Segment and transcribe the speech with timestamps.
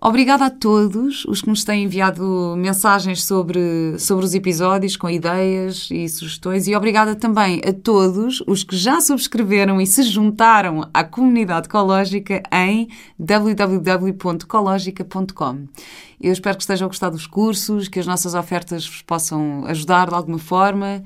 [0.00, 5.88] Obrigada a todos os que nos têm enviado mensagens sobre, sobre os episódios, com ideias
[5.90, 11.02] e sugestões, e obrigada também a todos os que já subscreveram e se juntaram à
[11.02, 12.86] comunidade ecológica em
[13.18, 15.66] www.ecologica.com.
[16.20, 20.10] Eu espero que estejam a gostar dos cursos, que as nossas ofertas vos possam ajudar
[20.10, 21.02] de alguma forma.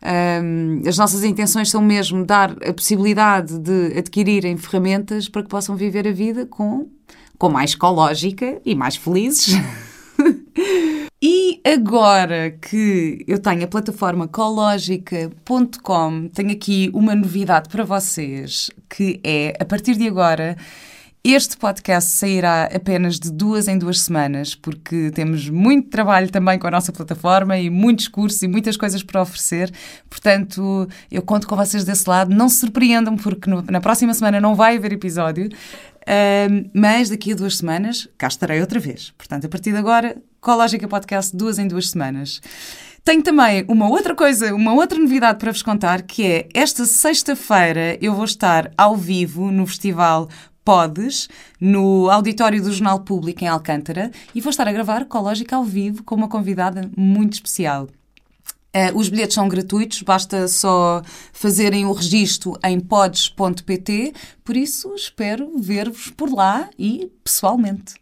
[0.00, 5.74] Um, as nossas intenções são mesmo dar a possibilidade de adquirirem ferramentas para que possam
[5.74, 6.88] viver a vida com
[7.38, 9.54] com mais ecológica e mais felizes.
[11.22, 19.20] e agora que eu tenho a plataforma ecológica.com, tenho aqui uma novidade para vocês, que
[19.22, 20.56] é, a partir de agora,
[21.24, 26.66] este podcast sairá apenas de duas em duas semanas, porque temos muito trabalho também com
[26.66, 29.70] a nossa plataforma e muitos cursos e muitas coisas para oferecer.
[30.08, 32.34] Portanto, eu conto com vocês desse lado.
[32.34, 35.50] Não se surpreendam, porque no, na próxima semana não vai haver episódio.
[36.72, 39.12] Mas daqui a duas semanas cá estarei outra vez.
[39.16, 42.40] Portanto, a partir de agora, Cológica Podcast, duas em duas semanas.
[43.04, 47.96] Tenho também uma outra coisa, uma outra novidade para vos contar, que é esta sexta-feira
[48.02, 50.28] eu vou estar ao vivo no Festival
[50.62, 55.64] Podes, no auditório do Jornal Público em Alcântara, e vou estar a gravar Cológica ao
[55.64, 57.88] vivo com uma convidada muito especial.
[58.78, 64.12] Uh, os bilhetes são gratuitos, basta só fazerem o registro em pods.pt,
[64.44, 67.94] por isso espero ver-vos por lá e pessoalmente.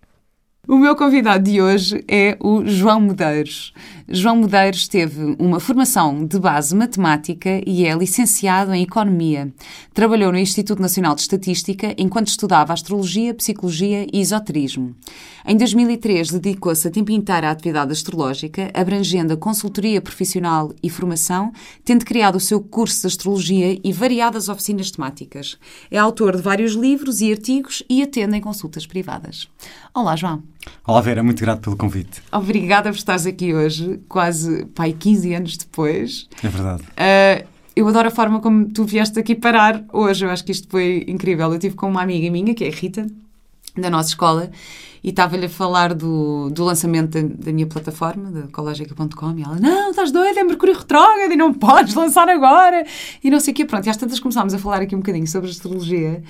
[0.69, 3.73] O meu convidado de hoje é o João Medeiros.
[4.09, 9.53] João Medeiros teve uma formação de base matemática e é licenciado em Economia.
[9.93, 14.95] Trabalhou no Instituto Nacional de Estatística enquanto estudava Astrologia, Psicologia e Esoterismo.
[15.45, 21.53] Em 2003 dedicou-se a tempo inteiro à atividade astrológica, abrangendo a consultoria profissional e formação,
[21.85, 25.59] tendo criado o seu curso de Astrologia e variadas oficinas temáticas.
[25.91, 29.49] É autor de vários livros e artigos e atende em consultas privadas.
[29.93, 30.45] Olá, João.
[30.87, 32.23] Olá, Vera, muito grato pelo convite.
[32.31, 36.29] Obrigada por estares aqui hoje, quase pai, 15 anos depois.
[36.43, 36.83] É verdade.
[36.83, 40.69] Uh, eu adoro a forma como tu vieste aqui parar hoje, eu acho que isto
[40.69, 41.53] foi incrível.
[41.53, 43.07] Eu tive com uma amiga minha, que é a Rita,
[43.77, 44.51] da nossa escola,
[45.05, 49.57] e estava-lhe a falar do, do lançamento da, da minha plataforma, da Cologica.com, e ela,
[49.61, 52.87] não, estás doida, é Mercúrio Retrógrado e não podes lançar agora,
[53.23, 53.65] e não sei o quê.
[53.65, 56.23] Pronto, e às tantas começámos a falar aqui um bocadinho sobre astrologia,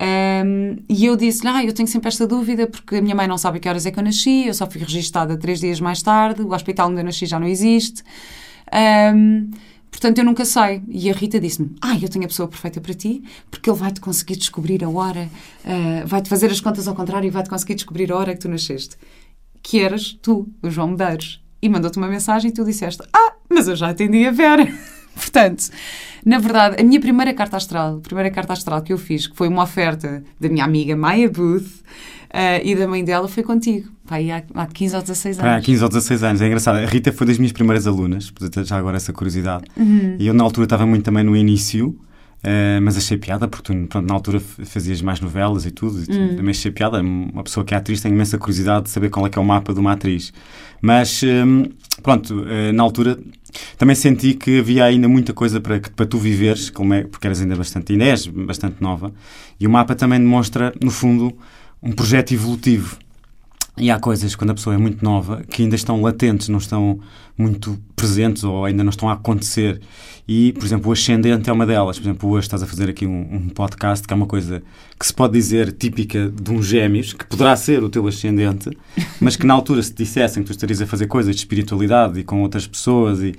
[0.00, 3.38] um, e eu disse-lhe, ah, eu tenho sempre esta dúvida porque a minha mãe não
[3.38, 6.42] sabe que horas é que eu nasci, eu só fui registada três dias mais tarde,
[6.42, 8.02] o hospital onde eu nasci já não existe.
[9.14, 9.50] Um,
[9.90, 10.82] portanto, eu nunca sei.
[10.88, 14.00] E a Rita disse-me, ah, eu tenho a pessoa perfeita para ti, porque ele vai-te
[14.00, 15.28] conseguir descobrir a hora,
[15.64, 18.48] uh, vai-te fazer as contas ao contrário e vai-te conseguir descobrir a hora que tu
[18.48, 18.96] nasceste.
[19.62, 21.42] Que eras tu, o João Medeiros.
[21.62, 24.66] E mandou-te uma mensagem e tu disseste, ah, mas eu já atendi a Vera.
[25.14, 25.70] Portanto,
[26.24, 29.36] na verdade, a minha primeira carta astral, a primeira carta astral que eu fiz, que
[29.36, 31.66] foi uma oferta da minha amiga Maya Booth
[32.34, 33.88] uh, e da mãe dela, foi contigo.
[34.06, 35.52] Pai, há, há 15 ou 16 anos.
[35.52, 36.76] há 15 ou 16 anos, é engraçado.
[36.76, 38.32] A Rita foi das minhas primeiras alunas,
[38.64, 39.64] já agora essa curiosidade.
[39.76, 40.16] Uhum.
[40.18, 41.96] E eu, na altura, estava muito também no início.
[42.44, 46.14] Uh, mas achei piada, porque tu, pronto, na altura fazias mais novelas e tudo, e
[46.14, 46.36] uhum.
[46.36, 47.00] também achei piada.
[47.00, 49.44] Uma pessoa que é atriz tem imensa curiosidade de saber qual é que é o
[49.44, 50.30] mapa de uma atriz.
[50.82, 51.64] Mas, um,
[52.02, 53.18] pronto, uh, na altura
[53.78, 57.40] também senti que havia ainda muita coisa para, para tu viveres, como é, porque eras
[57.40, 59.10] ainda bastante, ainda és bastante nova,
[59.58, 61.32] e o mapa também demonstra, no fundo,
[61.82, 62.98] um projeto evolutivo.
[63.76, 67.00] E há coisas, quando a pessoa é muito nova, que ainda estão latentes, não estão
[67.36, 69.80] muito presentes ou ainda não estão a acontecer.
[70.28, 71.98] E, por exemplo, o ascendente é uma delas.
[71.98, 74.62] Por exemplo, hoje estás a fazer aqui um, um, podcast que é uma coisa
[74.98, 78.70] que se pode dizer típica de um gêmeos, que poderá ser o teu ascendente,
[79.20, 82.20] mas que na altura se te dissessem que tu estarias a fazer coisas de espiritualidade
[82.20, 83.34] e com outras pessoas e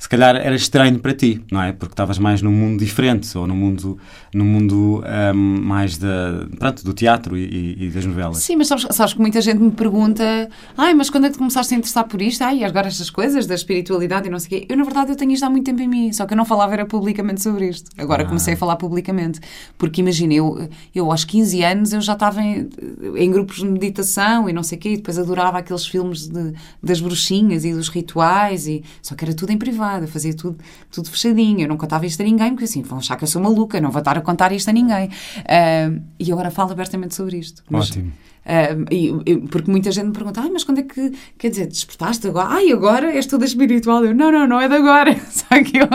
[0.00, 1.72] se calhar era estranho para ti, não é?
[1.72, 3.98] Porque estavas mais num mundo diferente, ou no mundo,
[4.32, 5.02] no mundo
[5.34, 8.38] um, mais da, pronto, do teatro e, e, das novelas.
[8.38, 11.74] Sim, mas sabes, sabes, que muita gente me pergunta ai, mas quando é que começaste
[11.74, 12.42] a interessar por isto?
[12.42, 14.66] Ai, agora estas coisas da espiritualidade e não sei o quê.
[14.68, 16.44] Eu, na verdade, eu tenho isto há muito tempo em mim, só que eu não
[16.44, 17.90] falava era publicamente sobre isto.
[17.98, 18.26] Agora ah.
[18.26, 19.40] comecei a falar publicamente.
[19.76, 22.68] Porque imagina, eu, eu aos 15 anos eu já estava em,
[23.16, 26.54] em grupos de meditação e não sei o quê, e depois adorava aqueles filmes de,
[26.82, 30.58] das bruxinhas e dos rituais, e, só que era tudo em privado eu fazia tudo,
[30.90, 33.40] tudo fechadinho, eu não contava isto a ninguém, porque assim, vão achar que eu sou
[33.40, 35.08] maluca, não vou estar contar isto a ninguém.
[35.08, 37.62] Uh, e agora falo abertamente sobre isto.
[37.68, 38.12] Mas, Ótimo.
[38.40, 41.66] Uh, e, e, porque muita gente me pergunta, ai, mas quando é que, quer dizer,
[41.66, 42.48] despertaste agora?
[42.48, 44.04] Ai, agora és toda espiritual.
[44.04, 45.14] Eu, não, não, não é de agora.
[45.30, 45.88] Só, que eu,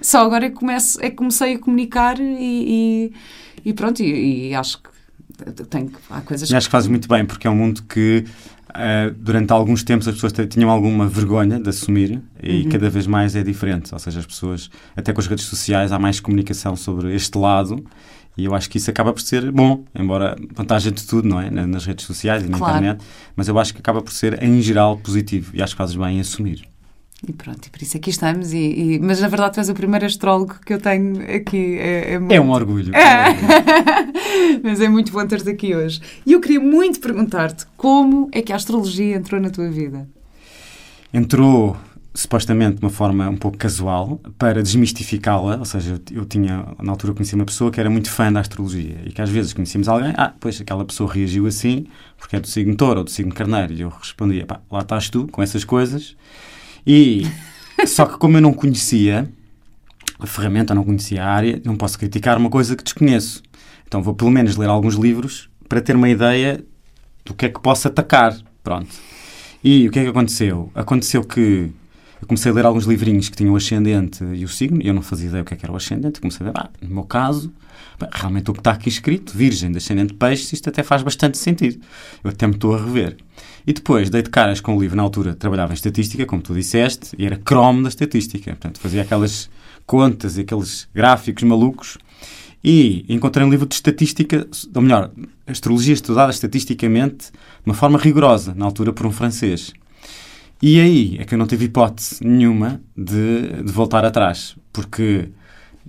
[0.00, 3.12] só agora é que, começo, é que comecei a comunicar e,
[3.64, 4.90] e, e pronto, e, acho que
[5.68, 6.50] tenho, há coisas...
[6.50, 8.24] E acho que fazes muito bem, porque é um mundo que
[8.70, 12.68] Uh, durante alguns tempos as pessoas tinham alguma vergonha de assumir e uhum.
[12.68, 13.92] cada vez mais é diferente.
[13.92, 17.84] Ou seja, as pessoas, até com as redes sociais, há mais comunicação sobre este lado
[18.36, 21.50] e eu acho que isso acaba por ser bom, embora vantagem de tudo, não é?
[21.50, 22.76] Nas redes sociais e na claro.
[22.78, 23.04] internet,
[23.36, 26.16] mas eu acho que acaba por ser, em geral, positivo e acho que fazes bem
[26.16, 26.62] em assumir.
[27.26, 28.52] E pronto, e por isso aqui estamos.
[28.52, 31.78] E, e, mas na verdade, tu és o primeiro astrólogo que eu tenho aqui.
[31.78, 32.32] É, é, muito...
[32.32, 32.94] é um orgulho.
[32.94, 33.36] É.
[34.64, 36.00] mas é muito bom ter-te aqui hoje.
[36.24, 40.08] E eu queria muito perguntar-te como é que a astrologia entrou na tua vida?
[41.12, 41.76] Entrou
[42.14, 46.90] supostamente de uma forma um pouco casual, para desmistificá-la, ou seja, eu, eu, tinha, na
[46.90, 49.88] altura conheci uma pessoa que era muito fã da astrologia e que às vezes conhecíamos
[49.88, 51.86] alguém, ah, pois aquela pessoa reagiu assim
[52.18, 55.08] porque é do signo touro ou do signo carneiro, e eu respondia, pá, lá estás
[55.08, 56.16] tu com essas coisas,
[56.86, 57.26] e
[57.86, 59.28] só que como eu não conhecia
[60.18, 63.42] a ferramenta, não conhecia a área, não posso criticar uma coisa que desconheço,
[63.86, 66.64] então vou pelo menos ler alguns livros para ter uma ideia
[67.24, 68.88] do que é que posso atacar, pronto.
[69.62, 70.70] E o que é que aconteceu?
[70.74, 71.70] Aconteceu que
[72.20, 74.94] eu comecei a ler alguns livrinhos que tinham o ascendente e o signo, e eu
[74.94, 76.20] não fazia ideia o que, é que era o ascendente.
[76.20, 77.52] Comecei a ver, ah, no meu caso,
[78.12, 81.80] realmente o que está aqui escrito, Virgem, de peixes, isto até faz bastante sentido.
[82.22, 83.16] Eu até me estou a rever.
[83.66, 86.54] E depois dei de caras com o livro, na altura trabalhava em estatística, como tu
[86.54, 88.50] disseste, e era cromo da estatística.
[88.50, 89.50] Portanto, fazia aquelas
[89.86, 91.98] contas e aqueles gráficos malucos.
[92.62, 95.10] E encontrei um livro de estatística, ou melhor,
[95.46, 99.72] astrologia estudada estatisticamente de uma forma rigorosa, na altura por um francês.
[100.62, 105.30] E aí é que eu não tive hipótese nenhuma de, de voltar atrás, porque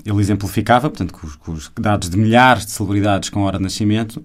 [0.05, 3.63] ele exemplificava, portanto, com os, com os, dados de milhares de celebridades com hora de
[3.63, 4.21] nascimento,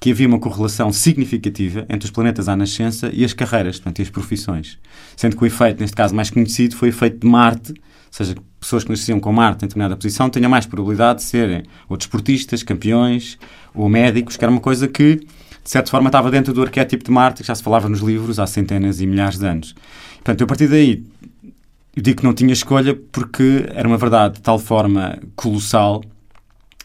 [0.00, 4.02] que havia uma correlação significativa entre os planetas à nascença e as carreiras, portanto, e
[4.02, 4.78] as profissões.
[5.16, 7.76] Sendo que o efeito, neste caso mais conhecido, foi o efeito de Marte, ou
[8.10, 11.96] seja, pessoas que nasciam com Marte em determinada posição tinham mais probabilidade de serem ou
[11.96, 13.38] desportistas, campeões,
[13.74, 17.10] ou médicos, que era uma coisa que de certa forma estava dentro do arquétipo de
[17.10, 19.74] Marte, que já se falava nos livros há centenas e milhares de anos.
[20.14, 21.04] Portanto, a partir daí,
[21.94, 26.02] eu digo que não tinha escolha porque era uma verdade de tal forma colossal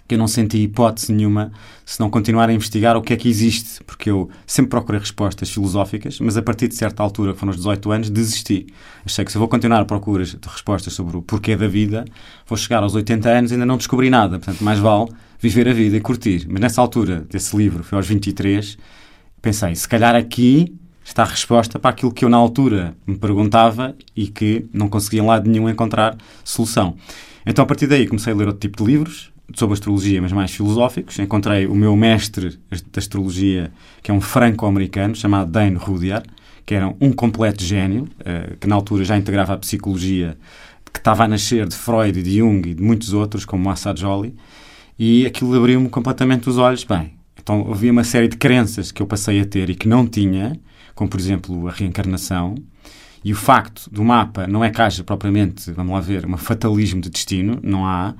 [0.08, 1.52] que eu não senti hipótese nenhuma
[1.86, 5.50] se não continuar a investigar o que é que existe, porque eu sempre procurei respostas
[5.50, 8.68] filosóficas, mas a partir de certa altura, que foram os 18 anos, desisti.
[9.06, 12.06] Achei que se eu vou continuar a procurar de respostas sobre o porquê da vida,
[12.48, 14.40] vou chegar aos 80 anos e ainda não descobri nada.
[14.40, 15.10] Portanto, mais vale
[15.40, 16.46] viver a vida e curtir.
[16.50, 18.78] Mas nessa altura desse livro, foi aos 23,
[19.42, 20.74] pensei, se calhar aqui
[21.04, 25.22] está a resposta para aquilo que eu na altura me perguntava e que não conseguia
[25.22, 26.96] em lado nenhum encontrar solução.
[27.46, 30.52] Então, a partir daí, comecei a ler outro tipo de livros sobre astrologia, mas mais
[30.52, 31.20] filosóficos.
[31.20, 36.28] Encontrei o meu mestre da astrologia, que é um franco-americano, chamado Dane Rudyard,
[36.66, 40.38] que era um completo gênio, uh, que na altura já integrava a psicologia
[40.92, 44.36] que estava a nascer de Freud, de Jung e de muitos outros, como Massa Jolie,
[44.98, 46.84] e aquilo abriu-me completamente os olhos.
[46.84, 50.08] Bem, então havia uma série de crenças que eu passei a ter e que não
[50.08, 50.58] tinha,
[50.94, 52.56] como por exemplo a reencarnação,
[53.24, 57.02] e o facto do mapa não é que haja propriamente, vamos lá ver, um fatalismo
[57.02, 58.14] de destino, não há,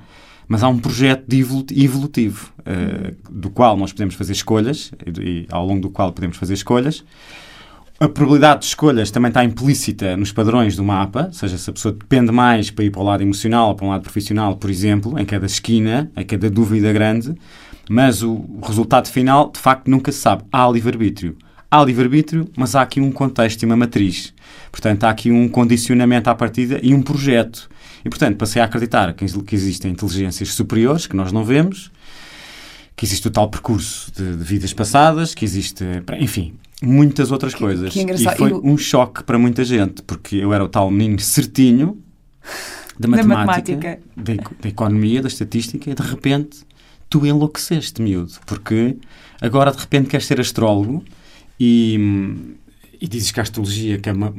[0.48, 5.66] mas há um projeto evolutivo, uh, do qual nós podemos fazer escolhas, e, e, ao
[5.66, 7.04] longo do qual podemos fazer escolhas,
[8.00, 11.72] a probabilidade de escolhas também está implícita nos padrões do mapa, ou seja, se a
[11.72, 14.68] pessoa depende mais para ir para o lado emocional ou para o lado profissional, por
[14.68, 17.34] exemplo, em cada esquina, em cada dúvida grande,
[17.88, 20.42] mas o resultado final, de facto, nunca se sabe.
[20.52, 21.36] Há livre-arbítrio.
[21.70, 24.34] Há livre-arbítrio, mas há aqui um contexto e uma matriz.
[24.70, 27.68] Portanto, há aqui um condicionamento à partida e um projeto.
[28.04, 31.90] E, portanto, passei a acreditar que, que existem inteligências superiores que nós não vemos,
[32.94, 35.84] que existe o tal percurso de, de vidas passadas, que existe,
[36.20, 37.92] enfim, muitas outras que, coisas.
[37.92, 38.60] Que e foi eu...
[38.62, 41.98] um choque para muita gente, porque eu era o tal menino certinho
[42.98, 46.58] da matemática, da, da economia, da estatística, e de repente
[47.08, 48.96] tu enlouqueceste, miúdo, porque
[49.40, 51.04] agora de repente queres ser astrólogo
[51.58, 51.98] e,
[53.00, 54.34] e dizes que a astrologia, que é uma,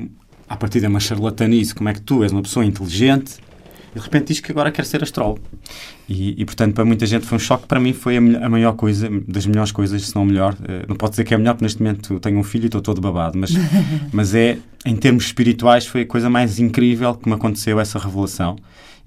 [0.48, 3.38] a partir de uma charlatanice, como é que tu és uma pessoa inteligente
[3.96, 5.40] e de repente diz que agora quer ser astrólogo.
[6.08, 7.66] E, e, portanto, para muita gente foi um choque.
[7.66, 10.54] Para mim, foi a, a maior coisa, das melhores coisas, se não a melhor.
[10.54, 12.66] Uh, não posso dizer que é a melhor, porque neste momento tenho um filho e
[12.66, 13.52] estou todo babado, mas,
[14.12, 18.58] mas é, em termos espirituais, foi a coisa mais incrível que me aconteceu, essa revelação.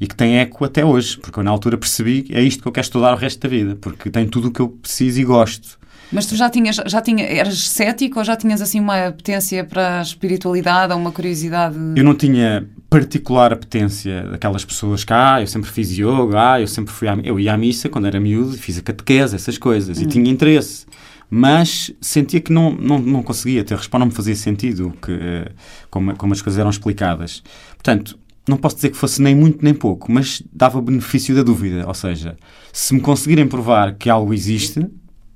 [0.00, 2.68] E que tem eco até hoje, porque eu na altura percebi que é isto que
[2.68, 5.24] eu quero estudar o resto da vida, porque tem tudo o que eu preciso e
[5.24, 5.77] gosto.
[6.10, 9.98] Mas tu já tinhas, já tinha, eras cético ou já tinhas assim uma apetência para
[9.98, 11.76] a espiritualidade ou uma curiosidade?
[11.96, 16.66] Eu não tinha particular apetência daquelas pessoas que, ah, eu sempre fiz yoga, ah, eu
[16.66, 19.98] sempre fui à, eu ia à missa quando era miúdo, fiz a catequese, essas coisas,
[19.98, 20.02] hum.
[20.02, 20.86] e tinha interesse.
[21.30, 25.52] Mas sentia que não, não, não conseguia ter resposta, não me fazia sentido que, eh,
[25.90, 27.42] como, como as coisas eram explicadas.
[27.74, 31.86] Portanto, não posso dizer que fosse nem muito nem pouco, mas dava benefício da dúvida.
[31.86, 32.36] Ou seja,
[32.72, 34.88] se me conseguirem provar que algo existe,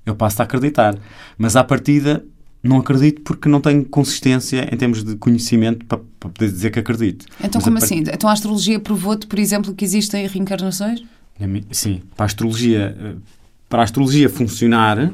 [0.04, 0.96] eu passo a acreditar.
[1.38, 2.24] Mas à partida,
[2.62, 6.78] não acredito porque não tenho consistência em termos de conhecimento para, para poder dizer que
[6.78, 7.26] acredito.
[7.38, 7.98] Então, Mas como a assim?
[7.98, 11.02] Então a astrologia provou-te, por exemplo, que existem reencarnações?
[11.70, 13.14] Sim, para a astrologia, eh,
[13.68, 15.10] para a astrologia funcionar,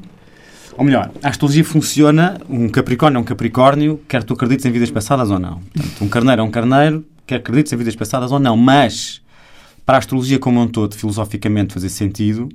[0.77, 4.91] ou melhor, a astrologia funciona, um Capricórnio é um Capricórnio, quer tu acredites em vidas
[4.91, 5.59] passadas ou não.
[5.59, 8.57] Portanto, um Carneiro é um Carneiro, quer acredites em vidas passadas ou não.
[8.57, 9.23] Mas,
[9.85, 12.49] para a astrologia como um todo, filosoficamente fazer sentido,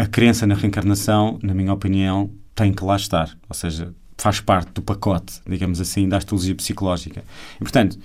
[0.00, 3.36] a crença na reencarnação, na minha opinião, tem que lá estar.
[3.48, 7.22] Ou seja, faz parte do pacote, digamos assim, da astrologia psicológica.
[7.56, 7.98] E, portanto,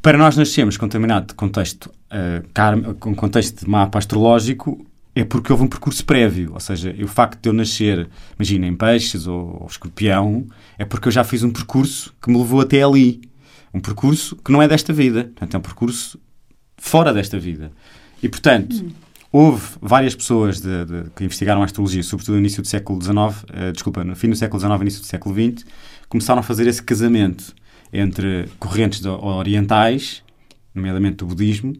[0.00, 5.64] para nós nascermos com determinado contexto, uh, com contexto de mapa astrológico, é porque houve
[5.64, 6.52] um percurso prévio.
[6.54, 10.46] Ou seja, o facto de eu nascer, imagina, em peixes ou, ou escorpião,
[10.78, 13.20] é porque eu já fiz um percurso que me levou até ali.
[13.74, 15.24] Um percurso que não é desta vida.
[15.24, 16.18] Portanto, é um percurso
[16.78, 17.70] fora desta vida.
[18.22, 18.90] E, portanto, hum.
[19.32, 23.16] Houve várias pessoas de, de, que investigaram a astrologia, sobretudo no início do século XIX,
[23.16, 25.64] uh, desculpa, no fim do século XIX início do século XX,
[26.08, 27.54] começaram a fazer esse casamento
[27.92, 30.22] entre correntes orientais,
[30.74, 31.74] nomeadamente do budismo,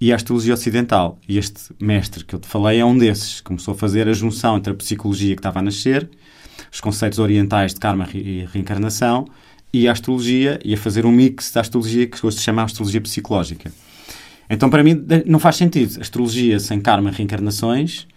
[0.00, 1.18] e a astrologia ocidental.
[1.28, 3.40] E este mestre que eu te falei é um desses.
[3.42, 6.08] Começou a fazer a junção entre a psicologia que estava a nascer,
[6.72, 9.26] os conceitos orientais de karma e reencarnação,
[9.72, 13.00] e a astrologia, e a fazer um mix da astrologia que hoje se chama astrologia
[13.00, 13.70] psicológica.
[14.50, 16.00] Então, para mim, não faz sentido.
[16.00, 18.08] Astrologia sem karma e reencarnações.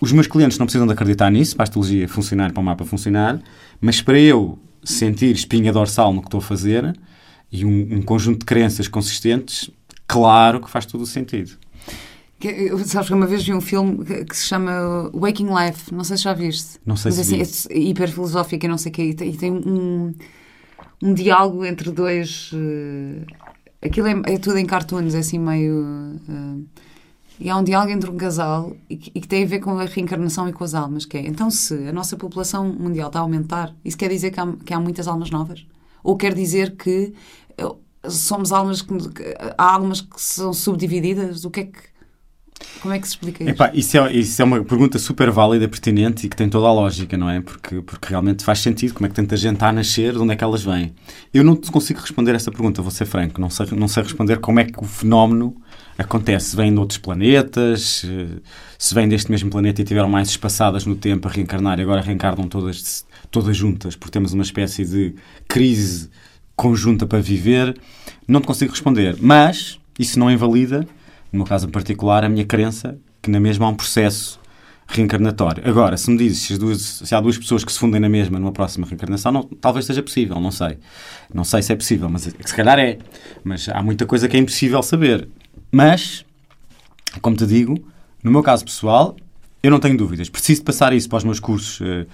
[0.00, 2.84] Os meus clientes não precisam de acreditar nisso, para a astrologia funcionar, para o mapa
[2.84, 3.40] funcionar,
[3.80, 6.92] mas para eu sentir espinha dorsal no que estou a fazer
[7.52, 9.70] e um, um conjunto de crenças consistentes,
[10.08, 11.52] claro que faz todo o sentido.
[12.40, 16.16] Que, sabes que uma vez vi um filme que, se chama Waking Life, não sei
[16.16, 16.80] se já viste.
[16.84, 19.30] Não sei Mas, se assim, é hiper filosófico e não sei o quê, e tem,
[19.30, 20.12] e tem um,
[21.00, 22.50] um diálogo entre dois.
[22.52, 23.24] Uh,
[23.82, 25.74] aquilo é, é, tudo em cartoons, é assim meio.
[26.28, 26.64] Uh,
[27.40, 29.76] e há um diálogo entre um casal e que, e que, tem a ver com
[29.78, 33.18] a reencarnação e com as almas, que é, então se a nossa população mundial está
[33.18, 35.66] a aumentar, isso quer dizer que há, que há muitas almas novas?
[36.04, 37.12] Ou quer dizer que
[38.08, 38.94] somos almas que,
[39.56, 41.44] há almas que são subdivididas?
[41.44, 41.91] O que é que
[42.82, 43.52] como é que se explica isso?
[43.52, 46.72] Epá, isso, é, isso é uma pergunta super válida, pertinente e que tem toda a
[46.72, 47.40] lógica, não é?
[47.40, 50.32] Porque, porque realmente faz sentido como é que tanta gente está a nascer, de onde
[50.32, 50.92] é que elas vêm.
[51.32, 53.40] Eu não consigo responder essa pergunta, vou ser franco.
[53.40, 55.56] Não sei, não sei responder como é que o fenómeno
[55.96, 56.50] acontece.
[56.50, 58.04] Se vêm de outros planetas,
[58.76, 62.00] se vêm deste mesmo planeta e tiveram mais espaçadas no tempo a reencarnar e agora
[62.00, 65.14] reencarnam todas, todas juntas, porque temos uma espécie de
[65.46, 66.10] crise
[66.56, 67.78] conjunta para viver,
[68.26, 69.16] não te consigo responder.
[69.20, 70.84] Mas isso não invalida,
[71.32, 74.40] no meu caso em particular, a minha crença que na mesma há um processo
[74.86, 75.66] reencarnatório.
[75.66, 78.38] Agora, se me dizes se, duas, se, há duas pessoas que se fundem na mesma
[78.38, 80.78] numa próxima reencarnação, não, talvez seja possível, não sei.
[81.32, 82.98] Não sei se é possível, mas se calhar é.
[83.42, 85.28] Mas há muita coisa que é impossível saber.
[85.70, 86.24] Mas,
[87.22, 87.82] como te digo,
[88.22, 89.16] no meu caso pessoal,
[89.62, 90.28] eu não tenho dúvidas.
[90.28, 92.06] Preciso passar isso para os meus cursos, eh,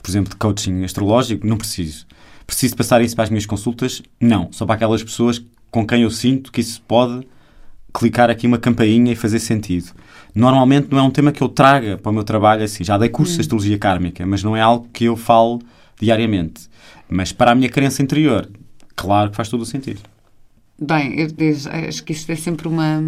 [0.00, 1.46] por exemplo, de coaching astrológico?
[1.46, 2.06] Não preciso.
[2.46, 4.02] Preciso passar isso para as minhas consultas?
[4.20, 4.52] Não.
[4.52, 7.26] Só para aquelas pessoas com quem eu sinto que isso pode
[7.94, 9.92] clicar aqui uma campainha e fazer sentido.
[10.34, 12.82] Normalmente não é um tema que eu traga para o meu trabalho assim.
[12.82, 13.42] Já dei curso de hum.
[13.42, 15.62] astrologia kármica, mas não é algo que eu falo
[16.00, 16.68] diariamente.
[17.08, 18.50] Mas para a minha crença interior,
[18.96, 20.00] claro que faz todo o sentido.
[20.76, 23.00] Bem, eu, eu, acho que isto é sempre uma.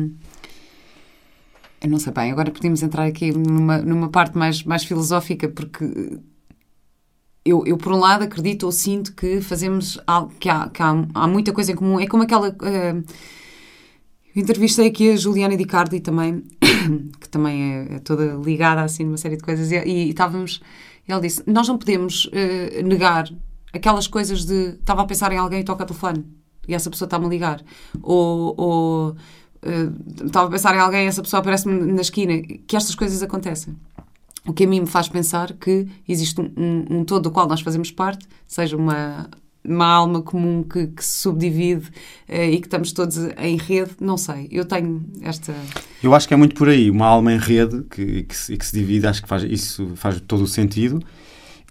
[1.83, 5.85] Eu não sei bem, agora podemos entrar aqui numa, numa parte mais, mais filosófica, porque
[7.45, 11.07] eu, eu, por um lado, acredito ou sinto que fazemos algo, que, há, que há,
[11.13, 11.99] há muita coisa em comum.
[11.99, 12.51] É como aquela.
[12.51, 13.05] Uh,
[14.41, 16.45] entrevistei aqui a Juliana Di Cardi também,
[17.21, 20.61] que também é, é, toda ligada assim numa série de coisas, e, e, e estávamos.
[21.09, 23.29] Ele disse: Nós não podemos uh, negar
[23.73, 24.75] aquelas coisas de.
[24.79, 26.25] Estava a pensar em alguém e toca o telefone,
[26.69, 27.63] e essa pessoa está-me a ligar.
[28.03, 28.55] Ou.
[28.57, 32.41] ou uh, estava a pensar em alguém e essa pessoa aparece-me na esquina.
[32.67, 33.75] Que estas coisas acontecem.
[34.47, 37.49] O que a mim me faz pensar que existe um, um, um todo do qual
[37.49, 39.29] nós fazemos parte, seja uma,
[39.69, 41.89] uma alma comum que, que se subdivide
[42.29, 44.49] uh, e que estamos todos em rede, não sei.
[44.51, 45.55] Eu tenho esta.
[46.03, 46.91] Eu acho que é muito por aí.
[46.91, 50.21] Uma alma em rede que, que, se, que se divide, acho que faz, isso faz
[50.21, 51.03] todo o sentido.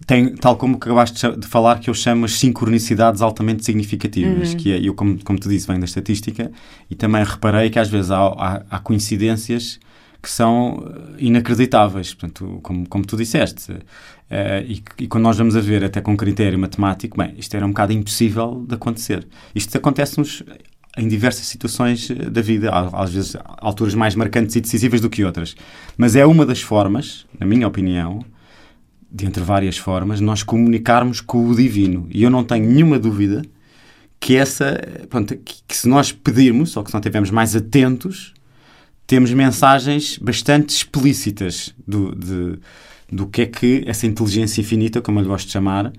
[0.05, 4.57] Tem, tal como acabaste de falar, que eu chamo as sincronicidades altamente significativas, uhum.
[4.57, 6.51] que é, eu, como, como te disse, vem da estatística,
[6.89, 9.79] e também reparei que às vezes há, há, há coincidências
[10.25, 10.83] que são
[11.19, 13.71] inacreditáveis, portanto, como, como tu disseste.
[13.73, 17.63] Uh, e, e, quando nós vamos a ver, até com critério matemático, bem, isto era
[17.63, 19.27] um bocado impossível de acontecer.
[19.53, 20.41] Isto acontece-nos
[20.97, 25.55] em diversas situações da vida, às vezes alturas mais marcantes e decisivas do que outras.
[25.95, 28.25] Mas é uma das formas, na minha opinião,
[29.11, 32.07] de entre várias formas, nós comunicarmos com o divino.
[32.09, 33.43] E eu não tenho nenhuma dúvida
[34.19, 38.33] que essa, pronto, que, que se nós pedirmos, ou que se não estivermos mais atentos,
[39.07, 42.59] temos mensagens bastante explícitas do, de,
[43.11, 45.91] do que é que essa inteligência infinita, como eu lhe gosto de chamar,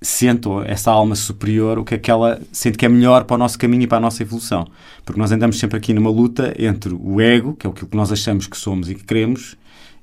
[0.00, 3.34] sente, ou essa alma superior, o que é que ela sente que é melhor para
[3.34, 4.66] o nosso caminho e para a nossa evolução.
[5.04, 8.10] Porque nós andamos sempre aqui numa luta entre o ego, que é aquilo que nós
[8.10, 9.56] achamos que somos e que queremos,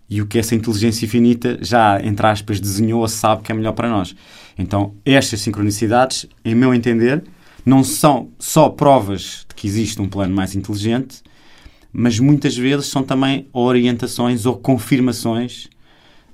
[0.10, 3.74] e o que essa inteligência infinita já, entre aspas, desenhou ou sabe que é melhor
[3.74, 4.16] para nós.
[4.58, 7.24] Então, estas sincronicidades, em meu entender,
[7.66, 11.22] não são só provas de que existe um plano mais inteligente,
[11.92, 15.68] mas muitas vezes são também orientações ou confirmações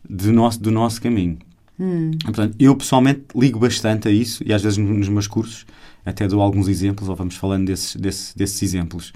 [0.07, 1.37] do nosso, do nosso caminho.
[1.79, 2.11] Hum.
[2.23, 5.65] Portanto, eu pessoalmente ligo bastante a isso e às vezes nos meus cursos
[6.05, 9.11] até dou alguns exemplos ou vamos falando desses, desses, desses exemplos.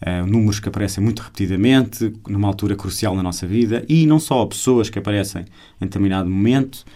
[0.00, 4.46] Uh, números que aparecem muito repetidamente, numa altura crucial na nossa vida, e não só
[4.46, 5.44] pessoas que aparecem
[5.78, 6.86] em determinado momento.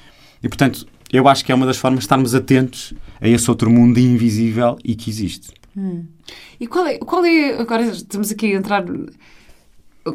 [0.43, 3.71] E, portanto, eu acho que é uma das formas de estarmos atentos a esse outro
[3.71, 5.53] mundo invisível e que existe.
[5.77, 6.07] Hum.
[6.61, 8.85] E qual é, qual é, agora estamos aqui a entrar...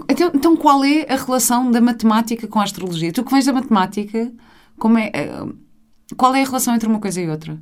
[0.08, 3.12] Então, então, qual é a relação da matemática com a astrologia?
[3.12, 4.32] Tu que vens da matemática,
[4.78, 5.46] como é, eh,
[6.16, 7.58] qual é a relação entre uma coisa e outra?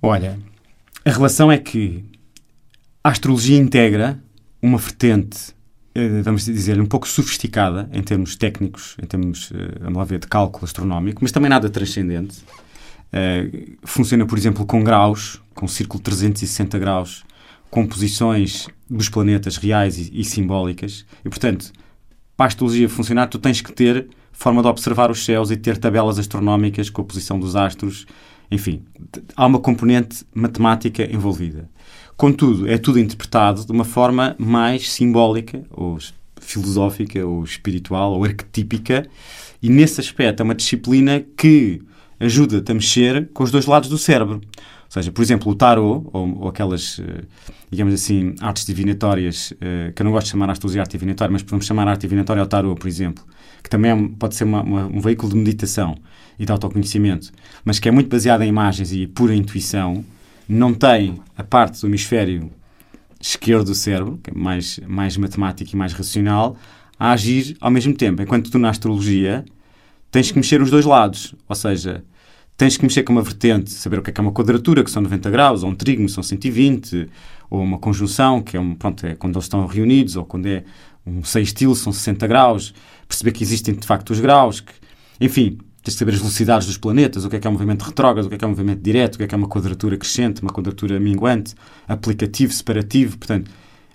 [0.00, 0.38] Olha,
[1.04, 2.04] a relação é que
[3.02, 4.22] a astrologia integra
[4.62, 5.54] uma vertente,
[5.94, 10.18] eh, vamos dizer, um pouco sofisticada em termos técnicos, em termos, eh, vamos lá ver,
[10.18, 12.38] de cálculo astronómico, mas também nada transcendente.
[13.12, 17.24] Uh, funciona, por exemplo, com graus, com círculo 360 graus,
[17.70, 21.04] com posições dos planetas reais e, e, simbólicas.
[21.24, 21.72] E, portanto,
[22.36, 25.76] para a astrologia funcionar, tu tens que ter forma de observar os céus e ter
[25.76, 28.06] tabelas astronómicas com a posição dos astros.
[28.50, 28.84] Enfim,
[29.36, 31.68] há uma componente matemática envolvida.
[32.16, 35.98] Contudo, é tudo interpretado de uma forma mais simbólica, ou
[36.40, 39.06] filosófica, ou espiritual, ou arquetípica,
[39.62, 41.82] e nesse aspecto é uma disciplina que
[42.20, 44.36] ajuda-te a mexer com os dois lados do cérebro.
[44.36, 47.24] Ou seja, por exemplo, o tarot, ou, ou aquelas, eh,
[47.70, 51.42] digamos assim, artes divinatórias, eh, que eu não gosto de chamar astrologia arte divinatória, mas
[51.42, 53.22] podemos chamar arte divinatória ao tarot, por exemplo,
[53.62, 55.94] que também é, pode ser uma, uma, um veículo de meditação
[56.38, 57.30] e de autoconhecimento,
[57.64, 60.02] mas que é muito baseado em imagens e pura intuição,
[60.48, 62.50] não tem a parte do hemisfério
[63.20, 66.56] esquerdo do cérebro, que é mais, mais matemático e mais racional,
[66.98, 68.22] a agir ao mesmo tempo.
[68.22, 69.44] Enquanto tu na astrologia
[70.10, 72.02] tens que mexer os dois lados, ou seja,
[72.58, 74.90] tens que mexer com uma vertente, saber o que é, que é uma quadratura, que
[74.90, 77.08] são 90 graus, ou um trígono, são 120,
[77.48, 80.64] ou uma conjunção, que é, um, pronto, é quando eles estão reunidos, ou quando é
[81.06, 82.74] um sextil, são 60 graus,
[83.06, 84.72] perceber que existem de facto os graus, que,
[85.18, 87.82] enfim, Tens de saber as velocidades dos planetas, o que é que é um movimento
[87.82, 89.48] retrógrado, o que é que é um movimento direto, o que é que é uma
[89.48, 91.54] quadratura crescente, uma quadratura minguante,
[91.86, 93.16] aplicativo, separativo.
[93.16, 93.50] Portanto,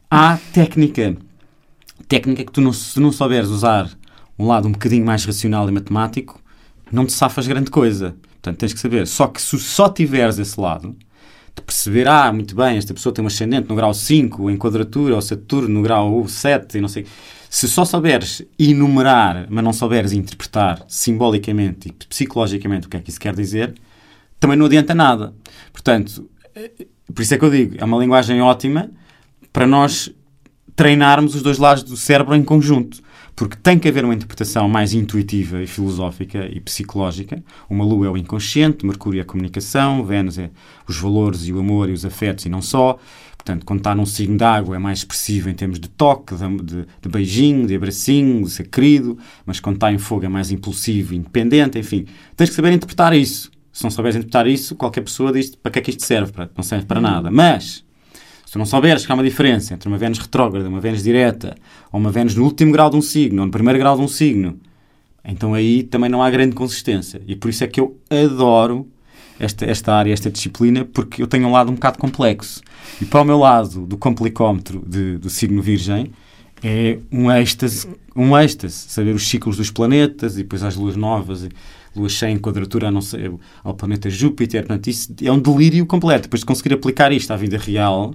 [0.10, 1.16] há técnica.
[2.08, 3.92] Técnica que tu, não, se não souberes usar
[4.40, 6.42] um lado um bocadinho mais racional e matemático,
[6.92, 8.16] não te safas grande coisa.
[8.44, 9.08] Portanto, tens que saber.
[9.08, 10.94] Só que se só tiveres esse lado,
[11.56, 15.16] de perceber, ah, muito bem, esta pessoa tem um ascendente no grau 5, em quadratura,
[15.16, 17.06] ou Saturno no grau 7, e não sei
[17.50, 23.12] se só souberes enumerar, mas não souberes interpretar simbolicamente e psicologicamente o que é que
[23.12, 23.76] isso quer dizer,
[24.40, 25.34] também não adianta nada.
[25.72, 26.72] Portanto, eh,
[27.14, 28.90] por isso é que eu digo, é uma linguagem ótima
[29.54, 30.12] para nós
[30.76, 33.02] treinarmos os dois lados do cérebro em conjunto.
[33.36, 37.44] Porque tem que haver uma interpretação mais intuitiva e filosófica e psicológica.
[37.70, 40.52] Uma lua é o inconsciente, Mercúrio é a comunicação, Vênus é
[40.88, 43.00] os valores e o amor e os afetos e não só.
[43.36, 46.86] Portanto, quando está num signo de água é mais expressivo em termos de toque, de,
[47.02, 51.14] de beijinho, de abracinho, de ser querido, mas quando está em fogo é mais impulsivo,
[51.14, 52.06] independente, enfim.
[52.38, 53.52] Tens que saber interpretar isso.
[53.72, 56.32] Se não souberes interpretar isso, qualquer pessoa diz para que é que isto serve?
[56.32, 57.06] Para, não serve para uhum.
[57.06, 57.32] nada.
[57.32, 57.84] Mas,
[58.54, 61.56] se não souberes que há uma diferença entre uma Vênus retrógrada, uma Vênus direta,
[61.92, 64.08] ou uma Vênus no último grau de um signo, ou no primeiro grau de um
[64.08, 64.60] signo,
[65.26, 67.20] então aí também não há grande consistência.
[67.28, 68.88] E por isso é que eu adoro
[69.40, 72.62] esta, esta área, esta disciplina, porque eu tenho um lado um bocado complexo.
[73.02, 76.12] E para o meu lado do complicómetro de, do signo virgem,
[76.64, 81.50] é um êxtase, um êxtase, saber os ciclos dos planetas e depois as luas novas,
[81.96, 83.32] lua cheia em quadratura não sei,
[83.64, 84.62] ao planeta Júpiter.
[84.62, 86.26] Portanto, isso é um delírio completo.
[86.26, 88.14] Depois de conseguir aplicar isto à vida real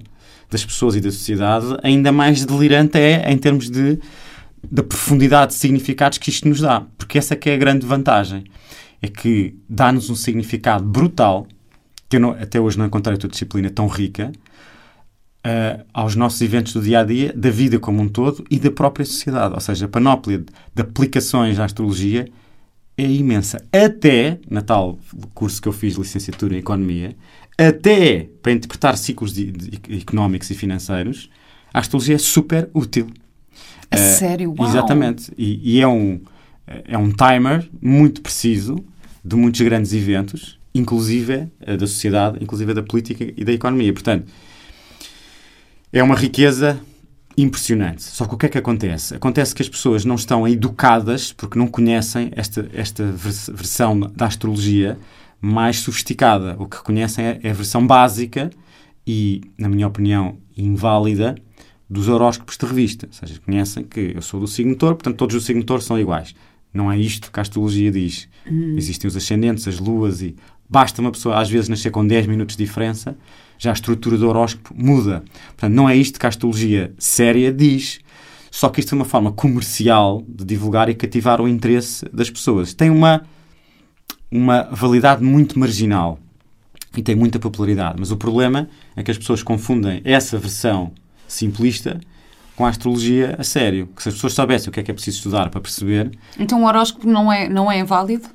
[0.49, 3.99] das pessoas e da sociedade, ainda mais delirante é em termos de
[4.71, 6.85] da profundidade de significados que isto nos dá.
[6.97, 8.43] Porque essa que é a grande vantagem
[9.01, 11.47] é que dá-nos um significado brutal,
[12.09, 14.31] que eu não, até hoje não encontrei outra disciplina tão rica,
[15.45, 18.71] uh, aos nossos eventos do dia a dia, da vida como um todo e da
[18.71, 19.53] própria sociedade.
[19.53, 22.27] Ou seja, a panóplia de aplicações à astrologia
[22.97, 23.63] é imensa.
[23.71, 24.99] Até, na tal
[25.33, 27.15] curso que eu fiz de licenciatura em Economia,
[27.67, 31.29] até para interpretar ciclos de, de, económicos e financeiros,
[31.73, 33.07] a astrologia é super útil.
[33.91, 34.55] A uh, sério?
[34.57, 34.69] Uau.
[34.69, 35.31] Exatamente.
[35.37, 36.21] E, e, é, um,
[36.85, 38.77] é um timer muito preciso
[39.23, 43.91] de muitos grandes eventos, inclusive uh, da sociedade, inclusive da política e da economia.
[43.91, 44.31] Portanto,
[45.91, 46.79] é uma riqueza
[47.37, 48.03] impressionante.
[48.03, 49.15] Só que o que é que acontece?
[49.15, 53.03] Acontece que as pessoas não estão educadas porque não conhecem esta, esta
[53.51, 54.97] versão da astrologia
[55.41, 56.55] mais sofisticada.
[56.59, 58.49] O que conhecem é, é a versão básica
[59.05, 61.35] e, na minha opinião, inválida
[61.89, 63.07] dos horóscopos de revista.
[63.07, 65.99] Ou seja, conhecem que eu sou do signo touro, portanto todos os signos touro são
[65.99, 66.35] iguais.
[66.73, 68.27] Não é isto que a astrologia diz.
[68.45, 68.75] Uhum.
[68.77, 70.35] Existem os ascendentes, as luas e
[70.69, 73.17] basta uma pessoa às vezes nascer com 10 minutos de diferença
[73.59, 75.21] já a estrutura do horóscopo muda.
[75.49, 77.99] Portanto, não é isto que a astrologia séria diz.
[78.49, 82.73] Só que isto é uma forma comercial de divulgar e cativar o interesse das pessoas.
[82.73, 83.21] Tem uma,
[84.31, 86.19] uma validade muito marginal
[86.95, 87.95] e tem muita popularidade.
[87.99, 90.91] Mas o problema é que as pessoas confundem essa versão
[91.27, 91.99] simplista
[92.55, 93.87] com a astrologia a sério.
[93.95, 96.11] Que se as pessoas soubessem o que é que é preciso estudar para perceber.
[96.37, 98.27] Então o horóscopo não é, não é válido?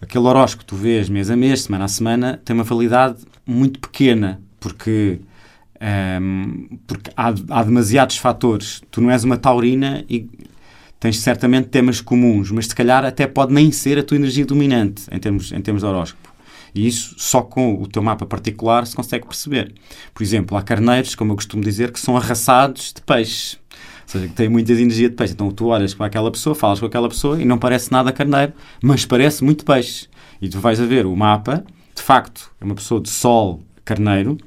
[0.00, 3.80] Aquele horóscopo que tu vês mês a mês, semana a semana, tem uma validade muito
[3.80, 5.20] pequena porque,
[5.80, 8.80] um, ehm, porque há, há demasiados fatores.
[8.90, 10.28] Tu não és uma taurina e
[11.00, 15.04] tens certamente temas comuns, mas se calhar até pode nem ser a tua energia dominante
[15.10, 16.28] em termos, em termos de horóscopo.
[16.74, 19.72] E isso só com o teu mapa particular se consegue perceber.
[20.12, 23.56] Por exemplo, há carneiros, como eu costumo dizer, que são arrasados de peixe.
[24.02, 25.32] Ou seja, que têm muita energia de peixe.
[25.32, 28.52] Então tu olhas para aquela pessoa, falas com aquela pessoa e não parece nada carneiro,
[28.82, 30.08] mas parece muito peixe.
[30.40, 34.38] E tu vais a ver o mapa, de facto, é uma pessoa de sol carneiro,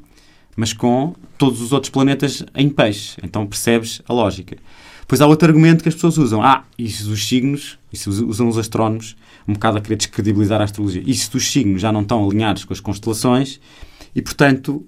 [0.56, 3.18] mas com todos os outros planetas em peixe.
[3.24, 4.58] Então percebes a lógica.
[5.12, 6.42] Depois há outro argumento que as pessoas usam.
[6.42, 11.04] Ah, isso dos signos, isso usam os astrónomos um bocado a querer descredibilizar a astrologia.
[11.06, 13.60] Isso dos signos já não estão alinhados com as constelações
[14.16, 14.86] e, portanto,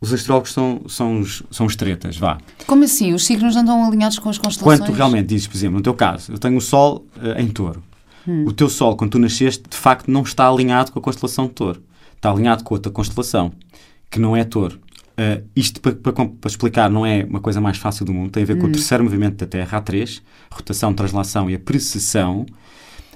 [0.00, 2.38] os astrólogos são, são, os, são os tretas, vá.
[2.66, 3.12] Como assim?
[3.12, 4.80] Os signos não estão alinhados com as constelações?
[4.80, 7.46] Quando tu realmente dizes, por exemplo, no teu caso, eu tenho o Sol uh, em
[7.48, 7.82] touro.
[8.26, 8.46] Hum.
[8.46, 11.52] O teu Sol, quando tu nasceste, de facto não está alinhado com a constelação de
[11.52, 11.82] touro.
[12.14, 13.52] Está alinhado com outra constelação,
[14.10, 14.80] que não é touro.
[15.18, 18.42] Uh, isto para, para, para, explicar não é uma coisa mais fácil do mundo, tem
[18.42, 18.72] a ver com o hum.
[18.72, 22.44] terceiro movimento da Terra, A3, rotação, translação e a precessão,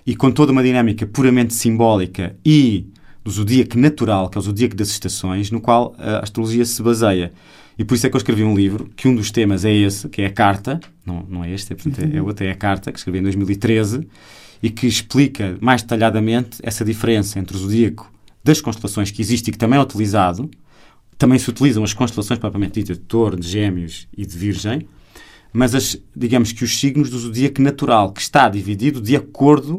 [0.07, 2.87] e com toda uma dinâmica puramente simbólica e
[3.23, 7.33] do zodíaco natural, que é o zodíaco das estações, no qual a astrologia se baseia.
[7.79, 10.09] E por isso é que eu escrevi um livro, que um dos temas é esse,
[10.09, 12.55] que é a carta, não, não é este, é, portanto, é, é outro, é a
[12.55, 14.07] carta, que escrevi em 2013,
[14.63, 18.11] e que explica mais detalhadamente essa diferença entre o zodíaco
[18.43, 20.51] das constelações que existe e que também é utilizado,
[21.21, 24.89] também se utilizam as constelações propriamente ditas de touro, de gêmeos e de virgem,
[25.53, 29.79] mas as, digamos que os signos do zodíaco natural, que está dividido de acordo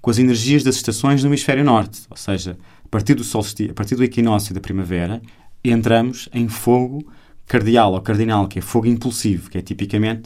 [0.00, 2.00] com as energias das estações no hemisfério norte.
[2.08, 5.20] Ou seja, a partir do solstício, a partir do equinócio da primavera,
[5.62, 7.06] entramos em fogo
[7.46, 10.22] cardial ou cardinal, que é fogo impulsivo, que é tipicamente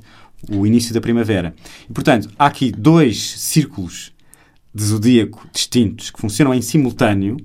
[0.48, 1.56] o início da primavera.
[1.90, 4.12] E, portanto, há aqui dois círculos
[4.72, 7.36] de zodíaco distintos que funcionam em simultâneo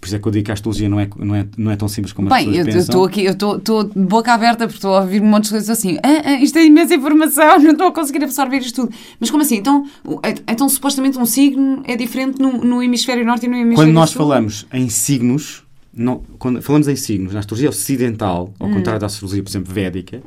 [0.00, 1.76] por isso é que eu digo que a astrologia não é, não é, não é
[1.76, 2.80] tão simples como Bem, as pessoas eu, pensam.
[2.80, 5.68] estou aqui, eu estou de boca aberta porque estou a ouvir um monte de coisas
[5.68, 5.98] assim.
[6.02, 8.94] Ah, ah, isto é imensa informação, não estou a conseguir absorver isto tudo.
[9.20, 9.56] Mas como assim?
[9.56, 9.84] Então,
[10.22, 13.92] é, então supostamente um signo é diferente no, no hemisfério norte e no hemisfério Quando
[13.92, 14.22] nós sul?
[14.22, 18.72] falamos em signos, não, quando falamos em signos na astrologia ocidental, ao hum.
[18.72, 20.22] contrário da astrologia, por exemplo, védica,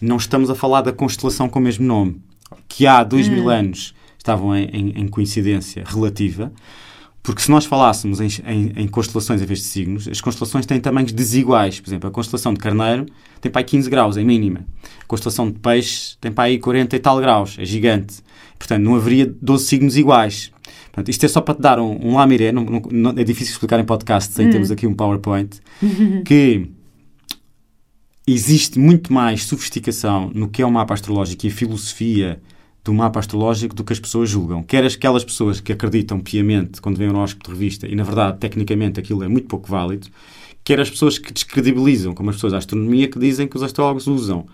[0.00, 2.16] não estamos a falar da constelação com o mesmo nome,
[2.66, 3.32] que há dois hum.
[3.32, 6.50] mil anos estavam em, em, em coincidência relativa.
[7.22, 10.80] Porque se nós falássemos em, em, em, constelações em vez de signos, as constelações têm
[10.80, 11.78] tamanhos desiguais.
[11.80, 13.06] Por exemplo, a constelação de Carneiro
[13.40, 14.64] tem para aí 15 graus, é mínima.
[15.02, 18.22] A constelação de Peixe tem para aí 40 e tal graus, é gigante.
[18.58, 20.50] Portanto, não haveria 12 signos iguais.
[20.86, 23.78] Portanto, isto é só para te dar um, um lamiré, não, não, é difícil explicar
[23.78, 24.50] em podcast sem hum.
[24.50, 25.60] termos aqui um PowerPoint,
[26.24, 26.70] que
[28.26, 32.40] existe muito mais sofisticação no que é o mapa astrológico e a filosofia
[32.84, 34.62] do mapa astrológico do que as pessoas julgam.
[34.62, 38.38] Quer aquelas pessoas que acreditam piamente quando vêm um horóscopo de revista e, na verdade,
[38.38, 40.08] tecnicamente aquilo é muito pouco válido,
[40.64, 44.06] quer as pessoas que descredibilizam, como as pessoas da astronomia, que dizem que os astrólogos
[44.06, 44.46] usam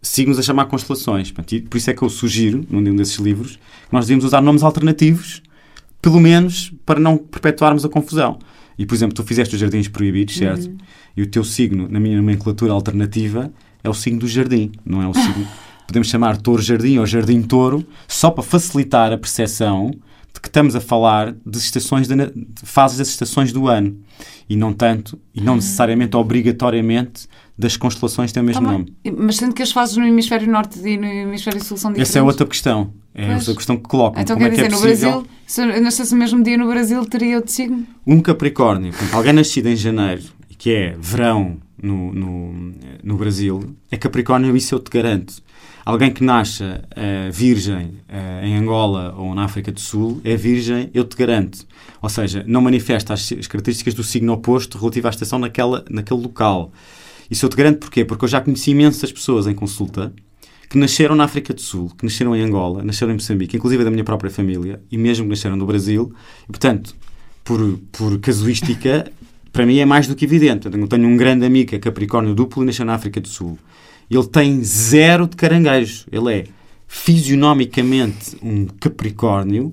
[0.00, 1.32] signos a chamar constelações.
[1.32, 5.42] Por isso é que eu sugiro, num desses livros, que nós devíamos usar nomes alternativos,
[6.00, 8.38] pelo menos para não perpetuarmos a confusão.
[8.78, 10.66] E, por exemplo, tu fizeste os jardins proibidos, certo?
[10.66, 10.78] Uhum.
[11.16, 15.08] E o teu signo, na minha nomenclatura alternativa, é o signo do jardim, não é
[15.08, 15.46] o signo
[15.88, 19.90] podemos chamar touro-jardim ou jardim-touro, só para facilitar a percepção
[20.34, 23.96] de que estamos a falar de estações de, de fases das estações do ano
[24.48, 25.56] e não tanto e não ah.
[25.56, 28.94] necessariamente obrigatoriamente das constelações têm o mesmo Tá nome.
[29.16, 32.10] Mas sendo que as fases no hemisfério norte e no hemisfério sul são diferentes.
[32.10, 32.92] Essa é outra questão.
[33.14, 33.38] É Pois.
[33.38, 34.22] outra questão que colocam.
[34.22, 36.42] Então Como quer é que dizer, é no possível Brasil, se eu nascesse no mesmo
[36.44, 37.86] dia no Brasil, teria outro signo?
[38.06, 40.22] um Capricórnio, alguém nascido em janeiro,
[40.58, 42.72] que é verão no, no,
[43.02, 45.42] no Brasil, é Capricórnio, isso eu te garanto.
[45.88, 50.90] Alguém que nasça eh, virgem eh, em Angola ou na África do Sul é virgem,
[50.92, 51.66] eu te garanto.
[52.02, 56.20] Ou seja, não manifesta as, as características do signo oposto relativo à estação naquela, naquele
[56.20, 56.70] local.
[57.30, 58.04] Isso eu te garanto porquê?
[58.04, 60.12] Porque eu já conheci imensas pessoas em consulta
[60.68, 63.90] que nasceram na África do Sul, que nasceram em Angola, nasceram em Moçambique, inclusive da
[63.90, 66.12] minha própria família, e mesmo que nasceram no Brasil.
[66.42, 66.94] E, portanto,
[67.42, 69.10] por, por casuística,
[69.50, 70.66] para mim é mais do que evidente.
[70.66, 73.58] Eu tenho um grande amigo que é Capricórnio duplo e nasceu na África do Sul.
[74.10, 76.06] Ele tem zero de caranguejo.
[76.10, 76.44] Ele é
[76.86, 79.72] fisionomicamente um Capricórnio,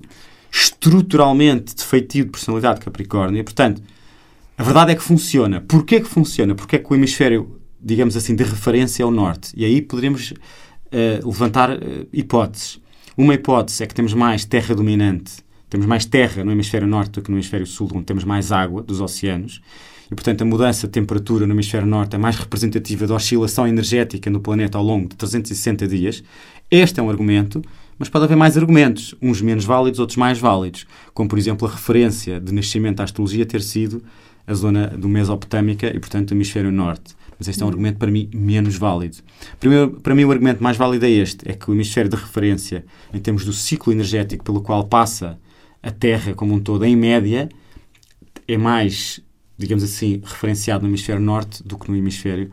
[0.52, 3.42] estruturalmente defeitivo de personalidade de Capricórnio.
[3.42, 3.82] Portanto,
[4.58, 5.60] a verdade é que funciona.
[5.60, 6.54] Porquê que funciona?
[6.54, 9.52] Porque é que o hemisfério, digamos assim, de referência é o norte.
[9.56, 10.34] E aí poderíamos
[10.90, 12.80] eh, levantar eh, hipóteses.
[13.16, 15.32] Uma hipótese é que temos mais terra dominante,
[15.70, 18.82] temos mais terra no hemisfério norte do que no hemisfério sul, onde temos mais água
[18.82, 19.62] dos oceanos.
[20.10, 24.30] E, portanto, a mudança de temperatura no hemisfério norte é mais representativa da oscilação energética
[24.30, 26.22] no planeta ao longo de 360 dias.
[26.70, 27.60] Este é um argumento,
[27.98, 31.70] mas pode haver mais argumentos, uns menos válidos, outros mais válidos, como, por exemplo, a
[31.70, 34.02] referência de nascimento à astrologia ter sido
[34.46, 37.16] a zona do Mesopotâmica e, portanto, do hemisfério norte.
[37.38, 39.18] Mas este é um argumento, para mim, menos válido.
[39.58, 42.84] Primeiro, para mim, o argumento mais válido é este: é que o hemisfério de referência,
[43.12, 45.38] em termos do ciclo energético pelo qual passa
[45.82, 47.48] a Terra como um todo, em média,
[48.48, 49.20] é mais,
[49.58, 52.50] digamos assim, referenciado no hemisfério norte do que no hemisfério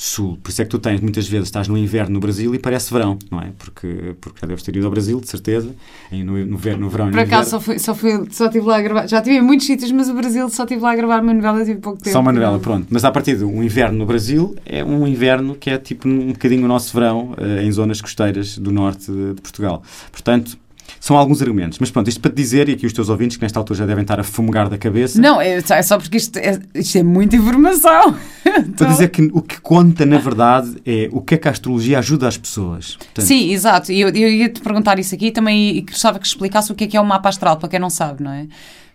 [0.00, 0.38] sul.
[0.40, 2.92] Por isso é que tu tens, muitas vezes, estás no inverno no Brasil e parece
[2.92, 3.50] verão, não é?
[3.58, 5.74] Porque, porque já deves ter ido ao Brasil, de certeza,
[6.12, 8.76] no, no, ver- no verão Por no acaso só, fui, só, fui, só estive lá
[8.78, 9.08] a gravar.
[9.08, 11.64] Já estive em muitos sítios, mas o Brasil só estive lá a gravar uma novela
[11.64, 12.12] tive pouco tempo.
[12.12, 12.86] Só uma novela, pronto.
[12.90, 16.64] Mas a partir do inverno no Brasil, é um inverno que é tipo um bocadinho
[16.64, 19.82] o nosso verão eh, em zonas costeiras do norte de Portugal.
[20.12, 20.56] Portanto,
[21.00, 21.78] são alguns argumentos.
[21.78, 23.86] Mas pronto, isto para te dizer, e aqui os teus ouvintes, que nesta altura já
[23.86, 27.02] devem estar a fumegar da cabeça, Não, é, é só porque isto é, isto é
[27.02, 28.16] muita informação.
[28.76, 31.98] para dizer que o que conta, na verdade, é o que é que a astrologia
[31.98, 32.96] ajuda as pessoas.
[32.96, 33.92] Portanto, Sim, exato.
[33.92, 36.84] E eu, eu ia te perguntar isso aqui também e gostava que explicasse o que
[36.84, 38.46] é que é o mapa astral, para quem não sabe, não é?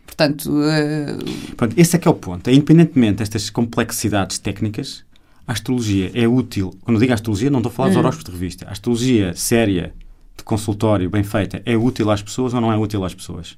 [0.06, 1.16] Portanto, eh,
[1.58, 2.48] Pronto, esse é que é o ponto.
[2.48, 5.04] É, independentemente destas complexidades técnicas,
[5.48, 6.74] a astrologia é útil.
[6.82, 8.00] Quando eu digo astrologia, não estou a falar dos Hum.
[8.02, 8.66] horóscopos de revista.
[8.68, 9.94] A astrologia séria,
[10.38, 13.56] de consultório, bem feita, é útil às pessoas ou não é útil às pessoas?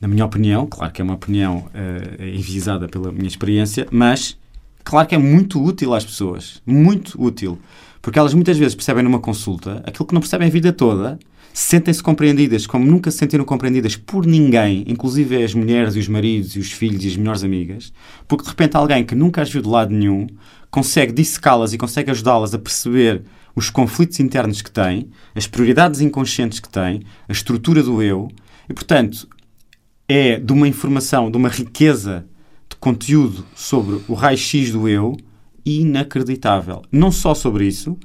[0.00, 1.68] Na minha opinião, claro que é uma opinião
[2.20, 4.38] enviesada pela minha experiência, mas
[4.82, 6.60] claro que é muito útil às pessoas.
[6.66, 7.58] Muito útil.
[8.02, 11.18] Porque elas muitas vezes percebem numa consulta aquilo que não percebem a vida toda,
[11.54, 16.56] sentem-se compreendidas como nunca se sentiram compreendidas por ninguém, inclusive as mulheres e os maridos
[16.56, 17.92] e os filhos e as melhores amigas,
[18.28, 20.26] porque de repente alguém que nunca as viu de lado nenhum
[20.70, 23.22] consegue dissecá-las e consegue ajudá-las a perceber
[23.54, 28.28] os conflitos internos que têm, as prioridades inconscientes que têm, a estrutura do eu,
[28.68, 29.28] e portanto
[30.08, 32.26] é de uma informação, de uma riqueza
[32.68, 35.16] de conteúdo sobre o raio-x do eu
[35.64, 36.82] inacreditável.
[36.92, 37.96] Não só sobre isso,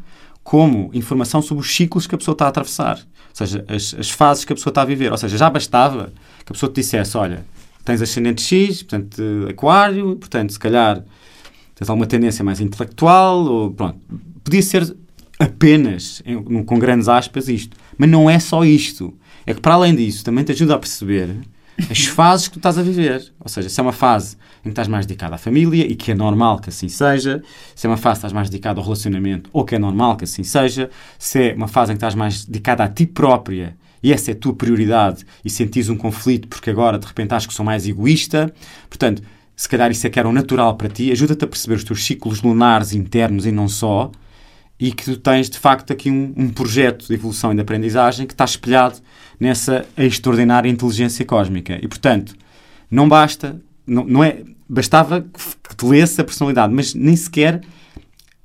[0.44, 2.98] como informação sobre os ciclos que a pessoa está a atravessar.
[2.98, 5.12] Ou seja, as, as fases que a pessoa está a viver.
[5.12, 6.12] Ou seja, já bastava
[6.46, 7.46] que a pessoa te dissesse, olha,
[7.84, 11.04] tens ascendente X, portanto, aquário, portanto, se calhar
[11.76, 14.00] tens alguma tendência mais intelectual, ou pronto.
[14.44, 14.96] Podia ser
[15.40, 17.78] apenas, em- com grandes aspas, isto.
[17.98, 19.14] Mas não é só isto.
[19.46, 21.30] É que, para além disso, também te ajuda a perceber
[21.90, 23.32] as fases que tu estás a viver.
[23.40, 26.12] Ou seja, se é uma fase em que estás mais dedicado à família, e que
[26.12, 27.42] é normal que assim seja,
[27.74, 30.26] se é uma fase que estás mais dedicado ao relacionamento, ou que é normal que
[30.26, 34.12] assim seja, se é uma fase em que estás mais dedicado a ti própria, e
[34.12, 37.54] essa é a tua prioridade, e sentis um conflito porque agora de repente achas que
[37.54, 38.54] sou mais egoísta,
[38.90, 39.22] portanto,
[39.56, 42.04] se calhar isso é que era o natural para ti, ajuda-te a perceber os teus
[42.06, 44.12] ciclos lunares internos e não só,
[44.80, 48.26] e que tu tens de facto aqui um, um projeto de evolução e de aprendizagem
[48.26, 49.00] que está espelhado
[49.40, 51.78] nessa extraordinária inteligência cósmica.
[51.82, 52.34] E portanto,
[52.90, 57.62] não basta, não, não é, bastava que te lesse a personalidade, mas nem sequer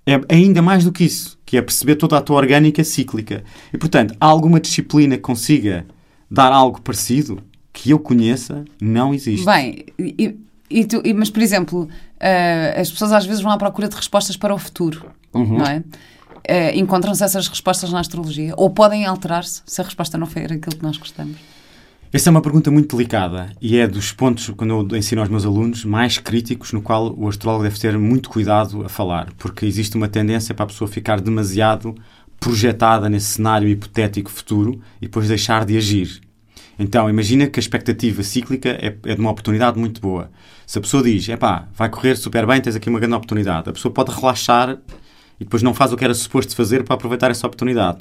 [0.06, 3.42] é ainda mais do que isso, que é perceber toda a tua orgânica cíclica.
[3.72, 5.86] E portanto, há alguma disciplina que consiga
[6.30, 7.42] dar algo parecido
[7.72, 9.46] que eu conheça, não existe.
[9.46, 10.36] bem, e,
[10.70, 11.88] e tu- e- mas por exemplo,
[12.20, 15.58] eh, as pessoas às vezes vão à procura de respostas para o futuro, Uhum.
[15.58, 15.82] não é?
[16.46, 18.52] Eh, Encontram-se essas respostas na astrologia?
[18.56, 21.36] Ou podem alterar-se se a resposta não for aquilo que nós gostamos?
[22.12, 25.44] Essa é uma pergunta muito delicada e é dos pontos, quando eu ensino aos meus
[25.44, 29.96] alunos, mais críticos no qual o astrólogo deve ter muito cuidado a falar, porque existe
[29.96, 31.92] uma tendência para a pessoa ficar demasiado
[32.38, 36.20] projetada nesse cenário hipotético futuro e depois deixar de agir.
[36.78, 40.30] Então, imagina que a expectativa cíclica é, é de uma oportunidade muito boa.
[40.66, 43.70] Se a pessoa diz, é pá, vai correr super bem, tens aqui uma grande oportunidade,
[43.70, 44.78] a pessoa pode relaxar
[45.40, 47.98] e depois não faz o que era suposto fazer para aproveitar essa oportunidade.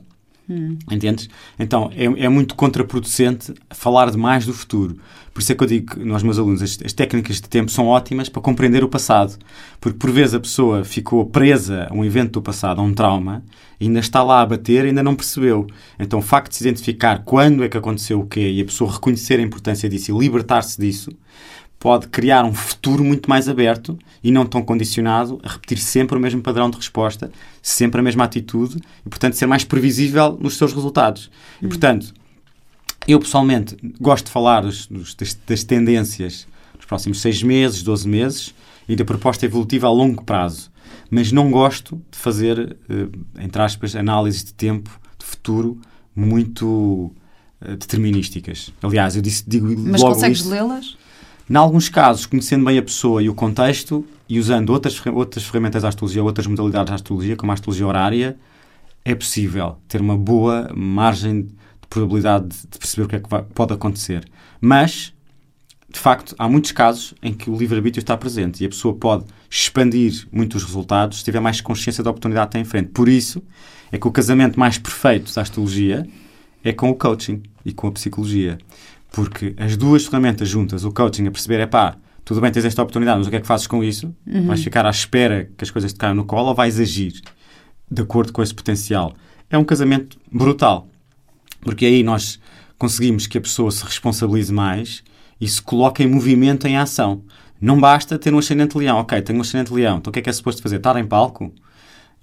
[0.49, 0.77] Hum.
[0.91, 1.29] Entendes?
[1.57, 4.97] Então, é, é, muito contraproducente falar demais do futuro.
[5.33, 7.71] Por isso é que eu digo que nós, meus alunos, as, as, técnicas de tempo
[7.71, 9.37] são ótimas para compreender o passado.
[9.79, 13.43] Porque, por vezes, a pessoa ficou presa a um evento do passado, a um trauma,
[13.79, 15.65] ainda está lá a bater ainda não percebeu.
[15.97, 18.91] Então, o facto de se identificar quando é que aconteceu o quê e a pessoa
[18.91, 21.09] reconhecer a importância disso e libertar-se disso,
[21.83, 26.19] pode criar um futuro muito mais aberto e não tão condicionado a repetir sempre o
[26.21, 27.29] mesmo padrão de resposta,
[27.61, 31.29] sempre a mesma atitude e, portanto, ser mais previsível nos seus resultados.
[31.61, 32.13] E, portanto,
[33.05, 38.07] eu pessoalmente gosto de falar dos, dos, das, das, tendências dos próximos seis meses, 12
[38.07, 38.55] meses
[38.87, 40.71] e da proposta evolutiva a longo prazo,
[41.11, 45.81] mas não gosto de fazer, eh, entre aspas, análises de tempo, de futuro,
[46.15, 47.11] muito
[47.59, 48.71] eh, determinísticas.
[48.81, 51.02] Aliás, eu disse, digo mas logo consegues lê-las?
[51.49, 55.81] Em alguns casos, conhecendo bem a pessoa e o contexto e usando outras, outras ferramentas
[55.81, 58.37] da astrologia, outras modalidades da astrologia, como a astrologia horária,
[59.03, 63.43] é possível ter uma boa margem de probabilidade de perceber o que é que vai,
[63.43, 64.25] pode acontecer.
[64.61, 65.13] Mas,
[65.91, 69.25] de facto, há muitos casos em que o livre-arbítrio está presente e a pessoa pode
[69.49, 72.89] expandir muito os resultados se tiver mais consciência da oportunidade que tem em frente.
[72.89, 73.43] Por isso,
[73.91, 76.07] é que o casamento mais perfeito da astrologia
[76.63, 78.57] é com o coaching e com a psicologia.
[79.13, 81.95] Porque as duas ferramentas juntas, o coaching a perceber, é pá,
[82.25, 84.11] tudo bem, tens esta oportunidade, mas o que é que fazes com isso?
[84.25, 84.47] Uhum.
[84.47, 87.21] Vais ficar à espera que as coisas te caiam no colo ou vais agir
[87.91, 89.13] de acordo com esse potencial?
[89.51, 90.87] É um casamento brutal.
[91.61, 92.39] Porque aí nós
[92.75, 95.03] conseguimos que a pessoa se responsabilize mais
[95.39, 97.21] e se coloque em movimento, em ação.
[97.61, 98.97] Não basta ter um ascendente leão.
[98.97, 99.99] Ok, tenho um ascendente leão.
[99.99, 100.77] Então o que é que é suposto fazer?
[100.77, 101.53] Estar em palco?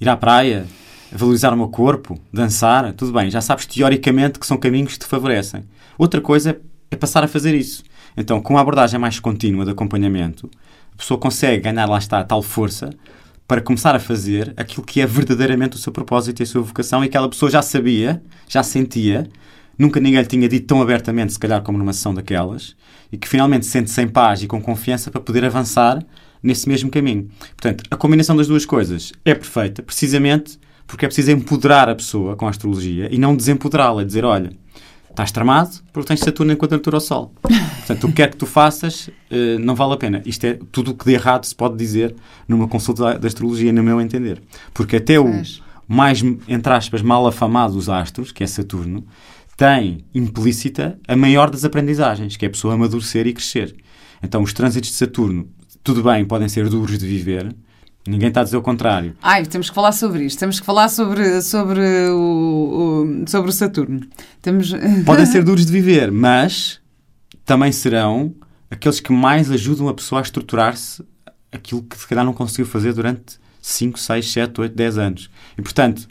[0.01, 0.67] Ir à praia?
[1.13, 2.19] Valorizar o meu corpo?
[2.33, 2.93] Dançar?
[2.95, 5.63] Tudo bem, já sabes teoricamente que são caminhos que te favorecem.
[5.97, 7.83] Outra coisa é é passar a fazer isso.
[8.17, 10.51] Então, com uma abordagem mais contínua de acompanhamento,
[10.93, 12.91] a pessoa consegue ganhar, lá está, tal força
[13.51, 17.03] para começar a fazer aquilo que é verdadeiramente o seu propósito e a sua vocação
[17.03, 19.29] e aquela pessoa já sabia, já sentia,
[19.77, 22.77] nunca ninguém lhe tinha dito tão abertamente, se calhar como numa sessão daquelas,
[23.11, 26.01] e que finalmente sente-se em paz e com confiança para poder avançar
[26.41, 27.29] nesse mesmo caminho.
[27.57, 32.37] Portanto, a combinação das duas coisas é perfeita, precisamente porque é preciso empoderar a pessoa
[32.37, 34.53] com a astrologia e não desempoderá-la, dizer, olha,
[35.21, 37.33] estás tramado porque tens Saturno em quadratura ao Sol.
[37.43, 40.23] Portanto, o que quer que tu faças uh, não vale a pena.
[40.25, 42.15] Isto é tudo o que de errado se pode dizer
[42.49, 44.43] numa consulta da astrologia, no meu entender.
[44.73, 45.43] Porque até o
[45.87, 49.05] mais, entre aspas, mal afamado dos astros, que é Saturno,
[49.57, 53.75] tem implícita a maior das aprendizagens, que é a pessoa amadurecer e crescer.
[54.23, 55.49] Então, os trânsitos de Saturno,
[55.83, 57.55] tudo bem, podem ser duros de viver,
[58.07, 59.15] Ninguém está a dizer o contrário.
[59.23, 60.39] Ai, temos que falar sobre isto.
[60.39, 64.01] Temos que falar sobre, sobre, o, o sobre o Saturno.
[64.41, 64.73] Temos...
[65.05, 66.81] Podem ser duros de viver, mas
[67.45, 68.35] também serão
[68.71, 71.05] aqueles que mais ajudam a pessoa a estruturar-se
[71.53, 75.31] aquilo que se calhar não conseguiu fazer durante 5, 6, 7, 8, 10 anos.
[75.59, 76.09] E, portanto,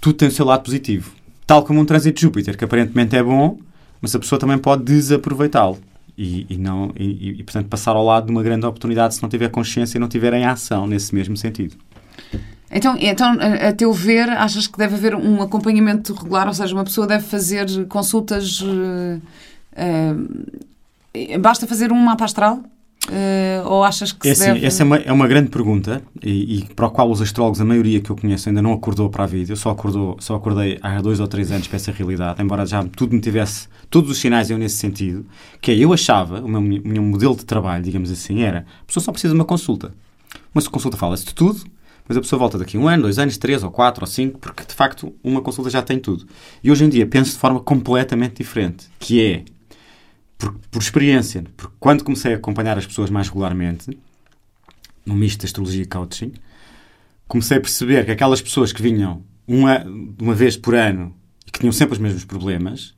[0.00, 1.10] tudo tem o seu lado positivo.
[1.46, 3.58] Tal como um trânsito de Júpiter, que aparentemente é bom,
[4.00, 5.78] mas a pessoa também pode desaproveitá-lo
[6.16, 9.28] e, e não, e, e, portanto, passar ao lado de uma grande oportunidade se não
[9.28, 11.76] tiver consciência e não tiver em ação nesse mesmo sentido.
[12.70, 16.84] Então, então, a teu ver, achas que deve haver um acompanhamento regular, ou seja, uma
[16.84, 18.60] pessoa deve fazer consultas.
[18.60, 19.20] Uh,
[19.76, 22.62] uh, basta fazer um mapa astral?
[23.08, 24.66] Uh, ou achas que Esse, deve...
[24.66, 27.64] Essa é uma, é uma grande pergunta e, e, para a qual os astrólogos, a
[27.64, 29.52] maioria que eu conheço, ainda não acordou para a vida.
[29.52, 32.82] Eu só, acordou, só acordei há dois ou três anos para essa realidade, embora já
[32.82, 35.24] tudo me tivesse, todos os sinais iam nesse sentido,
[35.60, 39.02] que é, eu achava, o meu, meu modelo de trabalho, digamos assim, era, a pessoa
[39.02, 39.92] só precisa de uma consulta.
[40.52, 41.62] Uma consulta fala-se de tudo,
[42.08, 44.64] mas a pessoa volta daqui um ano, dois anos, três ou quatro ou cinco, porque
[44.64, 46.26] de facto uma consulta já tem tudo.
[46.62, 49.44] E hoje em dia penso de forma completamente diferente, que é
[50.38, 53.98] por, por experiência, porque quando comecei a acompanhar as pessoas mais regularmente,
[55.04, 56.32] no misto de astrologia e coaching,
[57.28, 59.84] comecei a perceber que aquelas pessoas que vinham uma,
[60.20, 61.14] uma vez por ano
[61.46, 62.94] e que tinham sempre os mesmos problemas,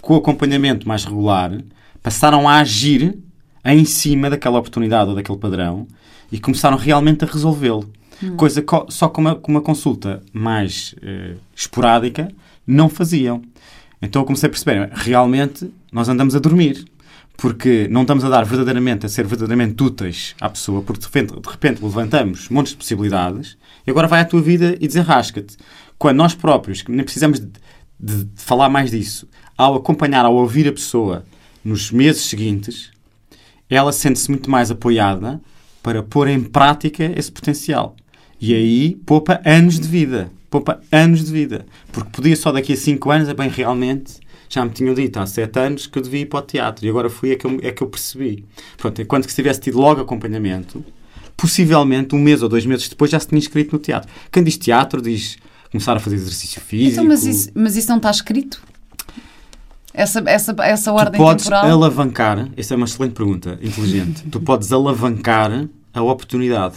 [0.00, 1.56] com o acompanhamento mais regular,
[2.02, 3.16] passaram a agir
[3.64, 5.86] em cima daquela oportunidade ou daquele padrão
[6.30, 7.88] e começaram realmente a resolvê-lo.
[8.22, 8.36] Hum.
[8.36, 12.28] Coisa que só com uma, com uma consulta mais eh, esporádica
[12.66, 13.42] não faziam.
[14.02, 16.84] Então eu comecei a perceber, realmente nós andamos a dormir.
[17.36, 21.40] Porque não estamos a dar verdadeiramente, a ser verdadeiramente úteis à pessoa, porque de repente,
[21.40, 25.56] de repente levantamos montes de possibilidades e agora vai à tua vida e desenrasca-te.
[25.98, 27.46] Quando nós próprios, que nem precisamos de,
[27.98, 31.24] de, de falar mais disso, ao acompanhar, ao ouvir a pessoa
[31.64, 32.90] nos meses seguintes,
[33.68, 35.40] ela sente-se muito mais apoiada
[35.82, 37.96] para pôr em prática esse potencial.
[38.40, 41.66] E aí poupa anos de vida poupa anos de vida.
[41.90, 45.24] Porque podia só daqui a 5 anos, é bem, realmente já me tinham dito há
[45.24, 47.58] sete anos que eu devia ir para o teatro e agora fui é que eu,
[47.62, 48.44] é que eu percebi.
[48.76, 50.84] Pronto, enquanto que se tivesse tido logo acompanhamento,
[51.38, 54.10] possivelmente um mês ou dois meses depois já se tinha inscrito no teatro.
[54.30, 55.38] Quem diz teatro diz
[55.70, 56.92] começar a fazer exercício físico.
[56.92, 58.62] Então, mas, isso, mas isso não está escrito?
[59.94, 61.70] Essa, essa, essa ordem tu podes temporal?
[61.70, 64.24] alavancar, essa é uma excelente pergunta, inteligente.
[64.30, 66.76] tu podes alavancar a oportunidade.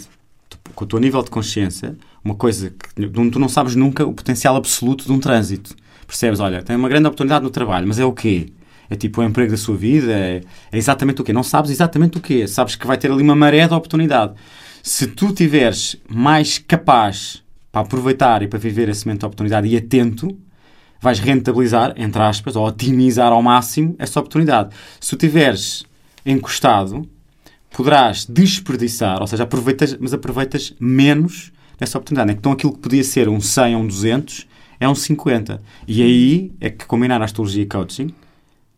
[0.50, 4.12] Tu, com o teu nível de consciência, uma coisa que tu não sabes nunca o
[4.12, 5.76] potencial absoluto de um trânsito.
[6.08, 6.40] Percebes?
[6.40, 8.48] Olha, tem uma grande oportunidade no trabalho, mas é o quê?
[8.90, 10.12] É tipo o emprego da sua vida?
[10.12, 11.32] É, é exatamente o quê?
[11.32, 12.48] Não sabes exatamente o quê?
[12.48, 14.34] Sabes que vai ter ali uma maré de oportunidade.
[14.82, 19.78] Se tu tiveres mais capaz para aproveitar e para viver esse momento de oportunidade e
[19.78, 20.36] atento,
[21.00, 24.76] vais rentabilizar, entre aspas, ou otimizar ao máximo essa oportunidade.
[25.00, 25.84] Se tu tiveres
[26.26, 27.08] encostado,
[27.72, 32.32] poderás desperdiçar, ou seja, aproveitas, mas aproveitas menos dessa oportunidade.
[32.32, 34.48] Então aquilo que podia ser um 100 ou um 200
[34.80, 35.62] é um 50.
[35.88, 38.14] E aí é que combinar a astrologia e coaching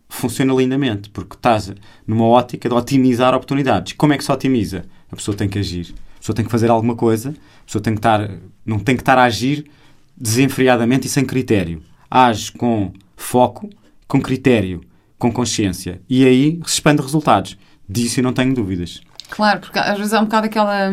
[0.09, 1.73] funciona lindamente, porque estás
[2.05, 3.93] numa ótica de otimizar oportunidades.
[3.93, 4.85] Como é que se otimiza?
[5.11, 5.93] A pessoa tem que agir.
[6.15, 8.29] A pessoa tem que fazer alguma coisa, a pessoa tem que estar,
[8.65, 9.69] não tem que estar a agir
[10.15, 11.81] desenfreadamente e sem critério.
[12.09, 13.69] Age com foco,
[14.07, 14.81] com critério,
[15.19, 16.01] com consciência.
[16.09, 17.57] E aí expande resultados.
[17.87, 19.01] Disso eu não tenho dúvidas.
[19.29, 20.89] Claro, porque às vezes há um bocado aquela.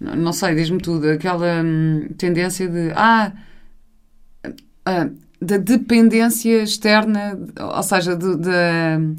[0.00, 1.08] Não sei, diz-me tudo.
[1.08, 2.92] Aquela hum, tendência de.
[2.94, 3.32] Ah.
[4.84, 5.08] ah,
[5.40, 8.36] da dependência externa, ou seja, de.
[8.36, 9.16] de-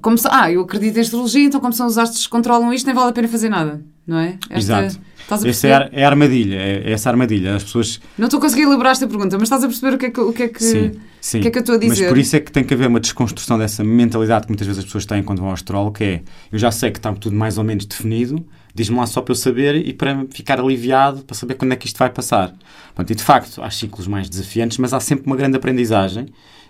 [0.00, 2.86] como se, ah, eu acredito em astrologia, então como são os astros que controlam isto,
[2.86, 4.38] nem vale a pena fazer nada, não é?
[4.50, 4.98] Exato.
[5.18, 7.54] Estás a Essa é a, é a armadilha, é, é essa armadilha.
[7.54, 8.00] As pessoas.
[8.18, 10.20] Não estou a conseguir elaborar esta pergunta, mas estás a perceber o que é que,
[10.20, 11.38] o que, é que, sim, sim.
[11.38, 12.08] o que é que eu estou a Mas dizer?
[12.08, 14.84] por isso é que tem que haver uma desconstrução dessa mentalidade que muitas vezes as
[14.84, 17.58] pessoas têm quando vão ao astrólogo, que é eu já sei que está tudo mais
[17.58, 18.44] ou menos definido,
[18.80, 21.86] diz-me lá só para eu saber e para ficar aliviado, para saber quando é que
[21.86, 22.54] isto vai passar.
[22.94, 26.26] Pronto, e de facto, há ciclos mais desafiantes, mas há sempre uma grande aprendizagem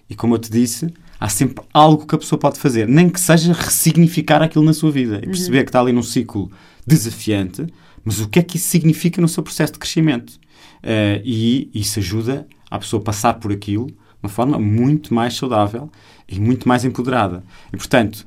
[0.09, 3.21] e, como eu te disse, há sempre algo que a pessoa pode fazer, nem que
[3.21, 6.51] seja ressignificar aquilo na sua vida e perceber que está ali num ciclo
[6.85, 7.67] desafiante,
[8.05, 10.41] mas o que é que isso significa no seu processo de crescimento?
[10.83, 15.35] Eh, e isso ajuda a pessoa a passar por aquilo de uma forma muito mais
[15.35, 15.91] saudável
[16.29, 17.45] e muito mais empoderada.
[17.73, 18.25] E, portanto,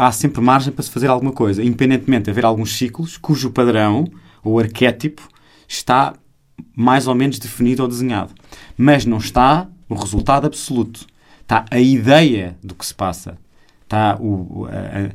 [0.00, 4.06] há sempre margem para se fazer alguma coisa, independentemente de haver alguns ciclos cujo padrão
[4.42, 5.28] ou arquétipo
[5.68, 6.14] está
[6.74, 8.32] mais ou menos definido ou desenhado.
[8.78, 11.06] Mas não está o resultado absoluto.
[11.42, 13.36] Está a ideia do que se passa.
[13.82, 15.12] Está, o, a,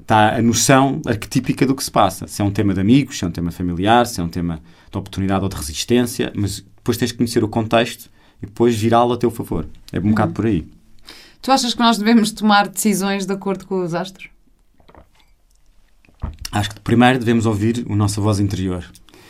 [0.00, 2.26] está a noção arquetípica do que se passa.
[2.26, 4.60] Se é um tema de amigos, se é um tema familiar, se é um tema
[4.90, 8.10] de oportunidade ou de resistência, mas depois tens que conhecer o contexto
[8.42, 9.68] e depois virá-lo a teu favor.
[9.92, 10.66] É um bocado por aí.
[11.42, 14.28] Tu achas que nós devemos tomar decisões de acordo com os astros?
[16.52, 18.84] Acho que primeiro devemos ouvir a nossa voz interior.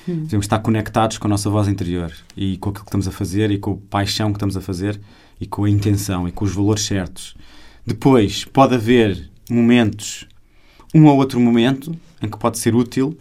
[0.06, 3.50] Devemos estar conectados com a nossa voz interior e com aquilo que estamos a fazer
[3.52, 5.00] e com a paixão que estamos a fazer
[5.40, 7.36] e com a intenção e com os valores certos.
[7.86, 10.26] Depois, pode haver momentos,
[10.92, 13.16] um ou outro momento, em que pode ser útil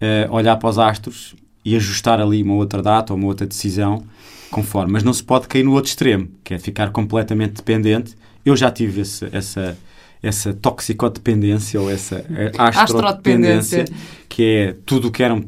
[0.00, 4.04] eh, olhar para os astros e ajustar ali uma outra data ou uma outra decisão
[4.50, 4.92] conforme.
[4.92, 8.14] Mas não se pode cair no outro extremo, que é ficar completamente dependente.
[8.44, 9.76] Eu já tive esse- essa,
[10.22, 13.84] essa toxicodependência ou essa eh, astrodependência,
[14.28, 15.44] que é tudo o que eram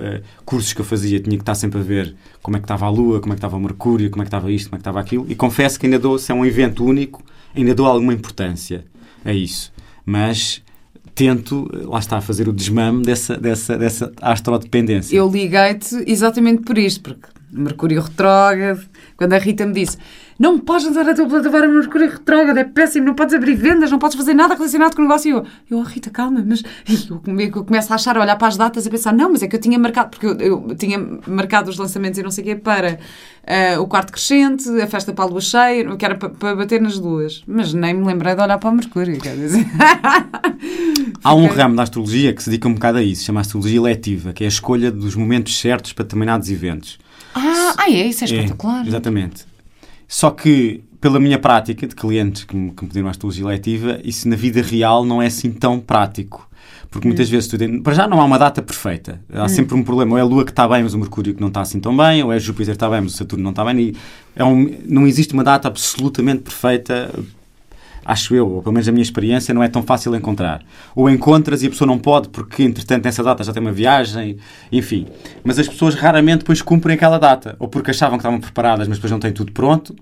[0.00, 2.86] eh, cursos que eu fazia, tinha que estar sempre a ver como é que estava
[2.86, 4.78] a Lua, como é que estava o Mercúrio, como é que estava isto, como é
[4.78, 5.26] que estava aquilo.
[5.28, 7.22] E confesso que ainda dou, se é um evento único,
[7.54, 8.84] ainda dou alguma importância
[9.24, 9.72] a isso.
[10.04, 10.62] Mas
[11.14, 15.16] tento, eh, lá está, a fazer o desmame dessa, dessa, dessa astrodependência.
[15.16, 18.80] Eu liguei-te exatamente por isto, porque Mercúrio retrógrado,
[19.16, 19.98] quando a Rita me disse
[20.38, 23.98] não podes usar a tua plataforma Mercúrio retrógrado, é péssimo, não podes abrir vendas, não
[23.98, 25.28] podes fazer nada relacionado com o negócio.
[25.28, 26.62] E eu, eu oh, Rita, calma, mas
[27.08, 29.42] eu, eu começo a achar, a olhar para as datas e a pensar, não, mas
[29.42, 32.42] é que eu tinha marcado, porque eu, eu tinha marcado os lançamentos e não sei
[32.42, 32.98] o quê para
[33.44, 36.80] eh, o quarto crescente, a festa para a lua cheia, que era para, para bater
[36.80, 37.42] nas luas.
[37.46, 39.66] Mas nem me lembrei de olhar para o Mercúrio, quer dizer.
[41.24, 43.78] Há um Fiquei- ramo da astrologia que se dedica um bocado a isso, chama astrologia
[43.78, 46.98] eletiva, que é a escolha dos momentos certos para determinados eventos.
[47.34, 48.84] ah, ah, é, isso é espetacular.
[48.84, 49.51] É, exatamente.
[50.14, 53.98] Só que, pela minha prática de clientes que me, que me pediram a astrologia eletiva,
[54.04, 56.46] isso na vida real não é assim tão prático.
[56.90, 59.18] Porque muitas vezes, tu, para já não há uma data perfeita.
[59.32, 60.12] Há sempre um problema.
[60.12, 61.96] Ou é a Lua que está bem, mas o Mercúrio que não está assim tão
[61.96, 63.80] bem, ou é Júpiter que está bem, mas o Saturno não está bem.
[63.80, 63.96] E
[64.36, 67.10] é um- não existe uma data absolutamente perfeita
[68.04, 70.62] acho eu, ou pelo menos a minha experiência, não é tão fácil encontrar.
[70.94, 74.36] Ou encontras e a pessoa não pode porque, entretanto, nessa data já tem uma viagem,
[74.70, 75.06] enfim.
[75.44, 77.56] Mas as pessoas raramente depois cumprem aquela data.
[77.58, 79.94] Ou porque achavam que estavam preparadas, mas depois não têm tudo pronto.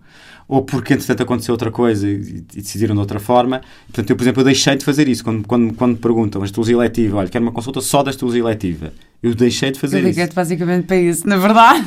[0.49, 3.61] Ou porque, entretanto, aconteceu outra coisa e, e decidiram de outra forma.
[3.87, 5.23] Portanto, eu, por exemplo, eu deixei de fazer isso.
[5.23, 8.41] Quando, quando, quando me perguntam a astrologia eletiva, olha, quero uma consulta só da astrologia
[8.43, 8.93] eletiva.
[9.23, 10.09] Eu deixei de Eu fazer isso.
[10.09, 11.85] liguei-te basicamente para isso, na verdade.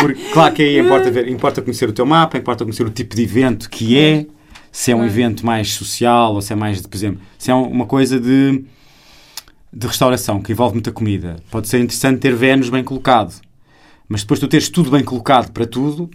[0.00, 3.16] Porque, claro que aí importa, ver, importa conhecer o teu mapa, importa conhecer o tipo
[3.16, 4.26] de evento que é,
[4.74, 7.86] se é um evento mais social ou se é mais, por exemplo, se é uma
[7.86, 8.64] coisa de,
[9.72, 11.36] de restauração que envolve muita comida.
[11.48, 13.40] Pode ser interessante ter Vênus bem colocado.
[14.08, 16.10] Mas depois tu teres tudo bem colocado para tudo,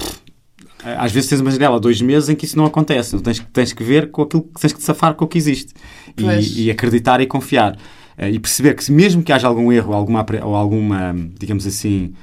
[0.84, 3.16] às vezes tens uma janela dois meses em que isso não acontece.
[3.16, 5.38] Então tens, tens que ver com aquilo que tens que te safar com o que
[5.38, 5.74] existe.
[6.18, 7.78] E, e, acreditar e confiar.
[8.18, 12.14] Eh, e perceber que mesmo que haja algum erro alguma, ou alguma, digamos assim,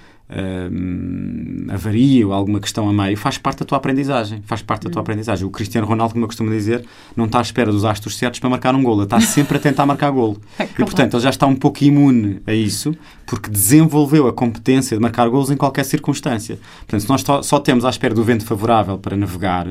[1.73, 4.43] avaria ou alguma questão a meio, faz parte da tua aprendizagem.
[4.45, 5.03] Faz parte da tua hum.
[5.03, 5.47] aprendizagem.
[5.47, 6.85] O Cristiano Ronaldo, como eu costumo dizer,
[7.17, 9.03] não está à espera dos astros certos para marcar um golo.
[9.03, 10.41] Ele está sempre a tentar marcar golo.
[10.59, 15.03] e, portanto, ele já está um pouco imune a isso, porque desenvolveu a competência de
[15.03, 16.59] marcar golos em qualquer circunstância.
[16.79, 19.69] Portanto, se nós só temos à espera do vento favorável para navegar,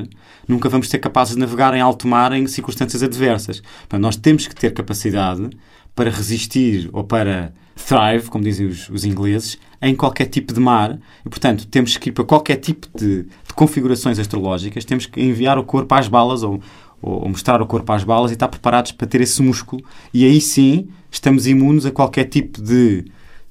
[0.47, 3.62] nunca vamos ser capazes de navegar em alto mar em circunstâncias adversas.
[3.62, 5.49] Portanto, nós temos que ter capacidade
[5.93, 10.98] para resistir ou para thrive, como dizem os, os, ingleses, em qualquer tipo de mar.
[11.24, 15.58] E, portanto, temos que ir para qualquer tipo de, de configurações astrológicas, temos que enviar
[15.60, 16.60] o corpo às balas ou,
[17.02, 19.84] ou, mostrar o corpo às balas e estar preparados para ter esse músculo.
[20.12, 23.06] E aí sim estamos imunes a qualquer tipo de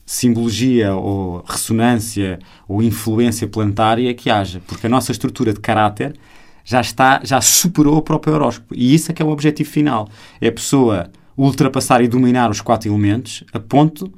[0.04, 6.14] simbologia ou ressonância ou influência planetária que haja, porque a nossa estrutura de caráter
[6.64, 8.74] já está, já superou o próprio horóscopo.
[8.74, 10.08] E isso é que é o objetivo final.
[10.40, 14.12] É a pessoa ultrapassar e dominar os quatro elementos a ponto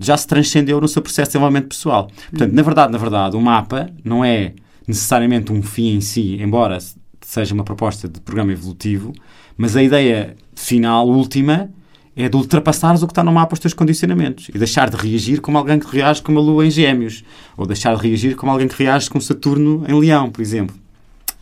[0.00, 2.10] já se transcendeu no seu processo de desenvolvimento pessoal.
[2.30, 4.54] Portanto, na verdade, na verdade, o mapa não é
[4.88, 6.78] necessariamente um fim em si, embora
[7.20, 9.12] seja uma proposta de programa evolutivo,
[9.56, 11.70] mas a ideia final, última,
[12.16, 15.40] é de ultrapassares o que está no mapa, os teus condicionamentos, e deixar de reagir
[15.40, 17.22] como alguém que reage com uma lua em gêmeos,
[17.56, 20.74] ou deixar de reagir como alguém que reage com Saturno em leão, por exemplo.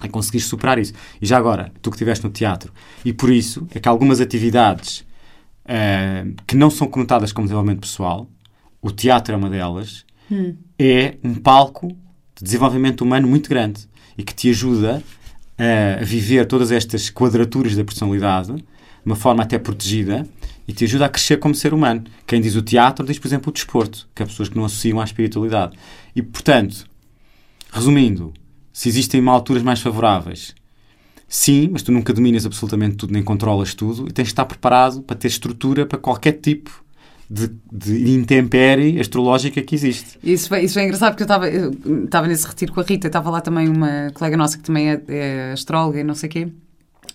[0.00, 0.92] É conseguir superar isso.
[1.20, 2.72] E já agora, tu que estiveste no teatro,
[3.04, 5.04] e por isso é que algumas atividades
[5.64, 8.28] uh, que não são conotadas como desenvolvimento pessoal,
[8.80, 10.56] o teatro é uma delas, hum.
[10.78, 15.02] é um palco de desenvolvimento humano muito grande e que te ajuda
[16.00, 18.64] a viver todas estas quadraturas da personalidade de
[19.04, 20.26] uma forma até protegida
[20.66, 22.04] e te ajuda a crescer como ser humano.
[22.26, 25.00] Quem diz o teatro diz, por exemplo, o desporto, que há pessoas que não associam
[25.00, 25.76] à espiritualidade.
[26.14, 26.86] E, portanto,
[27.72, 28.32] resumindo,
[28.72, 30.54] se existem alturas mais favoráveis
[31.28, 35.02] Sim, mas tu nunca dominas absolutamente tudo, nem controlas tudo e tens de estar preparado
[35.02, 36.82] para ter estrutura para qualquer tipo
[37.30, 40.18] de, de intempérie astrológica que existe.
[40.22, 43.68] Isso, isso é engraçado porque eu estava nesse retiro com a Rita, estava lá também
[43.68, 46.48] uma colega nossa que também é, é astróloga e não sei o quê.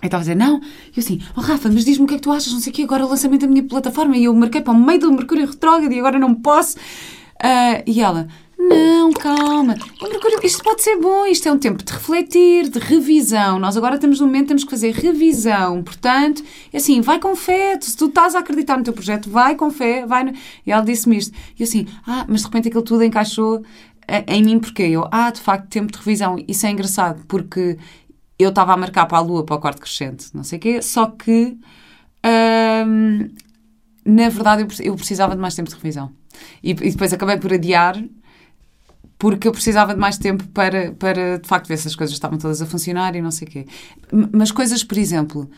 [0.01, 2.18] E estava a dizer, não, e eu assim, oh Rafa, mas diz-me o que é
[2.18, 4.34] que tu achas, não sei o quê, agora o lançamento da minha plataforma e eu
[4.34, 6.78] marquei para o meio do Mercúrio Retrógrado e agora não posso.
[6.78, 8.28] Uh, e ela,
[8.70, 9.76] não, calma.
[10.01, 13.59] Mercúrio, isto pode ser bom, isto é um tempo de refletir, de revisão.
[13.59, 15.84] Nós agora temos um momento, temos que fazer revisão.
[15.84, 17.80] Portanto, é assim, vai com fé.
[17.82, 20.05] Se tu estás a acreditar no teu projeto, vai com fé.
[20.05, 20.34] Vai no...
[20.66, 21.36] E ela disse-me isto.
[21.59, 23.64] E assim, ah, mas de repente aquilo tudo encaixou
[24.07, 26.36] eh, em mim porque eu, ah, de facto, tempo de revisão.
[26.47, 27.78] Isso é engraçado, porque
[28.38, 30.82] eu estava a marcar para a Lua, para o quarto crescente, não sei o quê,
[30.82, 31.57] só que,
[32.86, 33.30] hum,
[34.05, 36.11] na verdade, eu precisava de mais tempo de revisão.
[36.64, 37.95] E, e depois acabei por adiar
[39.24, 42.38] porque eu precisava de mais tempo para, para de facto ver se as coisas estavam
[42.38, 43.65] todas a funcionar e não sei o quê.
[44.34, 45.49] Mas coisas, por exemplo,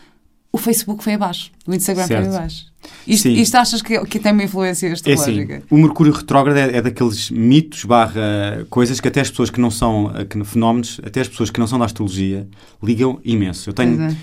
[0.52, 2.28] o Facebook foi abaixo, o Instagram certo.
[2.28, 2.68] foi abaixo.
[3.08, 5.54] Isto, isto achas que, que tem uma influência astrológica?
[5.54, 9.50] É assim, o Mercúrio retrógrado é, é, daqueles mitos barra coisas que até as pessoas
[9.50, 12.48] que não são que, fenómenos, até as pessoas que não são da astrologia
[12.84, 13.68] ligam imenso.
[13.68, 14.16] Eu tenho, é.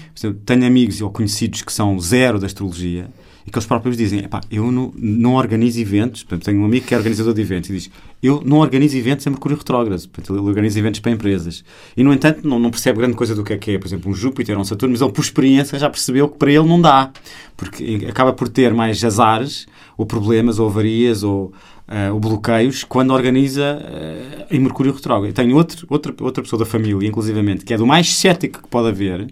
[0.46, 3.10] tenho amigos ou conhecidos que são zero da astrologia
[3.46, 6.94] e que eles próprios dizem, eu não, não organizo eventos, portanto, tenho um amigo que
[6.94, 7.90] é organizador de eventos e diz,
[8.22, 11.64] eu não organizo eventos em Mercúrio retrógrado, portanto, ele organiza eventos para empresas.
[11.96, 14.10] E, no entanto, não, não percebe grande coisa do que é que é, por exemplo,
[14.10, 16.80] um Júpiter ou um Saturno, mas ele, por experiência, já percebeu que para ele não
[16.80, 17.10] dá,
[17.56, 19.66] porque acaba por ter mais azares,
[19.96, 21.52] ou problemas, ou avarias, ou,
[21.88, 25.30] uh, bloqueios, quando organiza uh, em Mercúrio retrógrado.
[25.30, 28.68] Eu tenho outro, outra, outra pessoa da família, inclusivamente, que é do mais cético que
[28.68, 29.26] pode haver,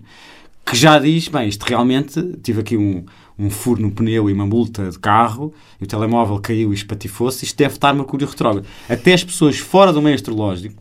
[0.67, 3.05] que já diz, bem, isto realmente, tive aqui um,
[3.41, 7.45] um furo no pneu e uma multa de carro, e o telemóvel caiu e espatifou-se,
[7.45, 8.66] isto deve estar Mercúrio retrógrado.
[8.88, 10.80] Até as pessoas fora do meio astrológico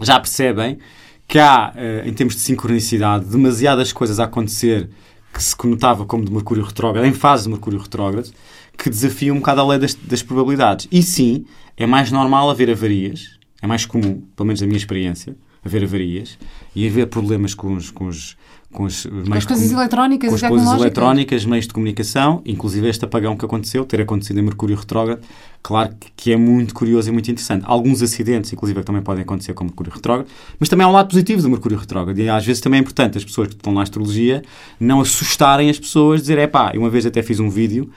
[0.00, 0.78] já percebem
[1.28, 4.88] que há, eh, em termos de sincronicidade, demasiadas coisas a acontecer
[5.32, 8.30] que se conotava como de Mercúrio retrógrado, em fase de Mercúrio retrógrado,
[8.78, 10.88] que desafiam um bocado a lei das, das probabilidades.
[10.90, 11.44] E sim,
[11.76, 16.38] é mais normal haver avarias, é mais comum, pelo menos na minha experiência, haver avarias
[16.74, 18.36] e haver problemas com os, com os,
[18.72, 22.88] com os, com as coisas com, eletrónicas com as coisas eletrónicas, meios de comunicação, inclusive
[22.88, 25.22] este apagão que aconteceu, ter acontecido em Mercúrio retrógrado,
[25.62, 27.64] claro que é muito curioso e muito interessante.
[27.66, 31.08] Alguns acidentes, inclusive, que também podem acontecer com Mercúrio retrógrado, mas também há um lado
[31.08, 33.82] positivo do Mercúrio retrógrado e às vezes também é importante as pessoas que estão na
[33.82, 34.42] astrologia
[34.78, 37.90] não assustarem as pessoas, dizer, é pá, uma vez até fiz um vídeo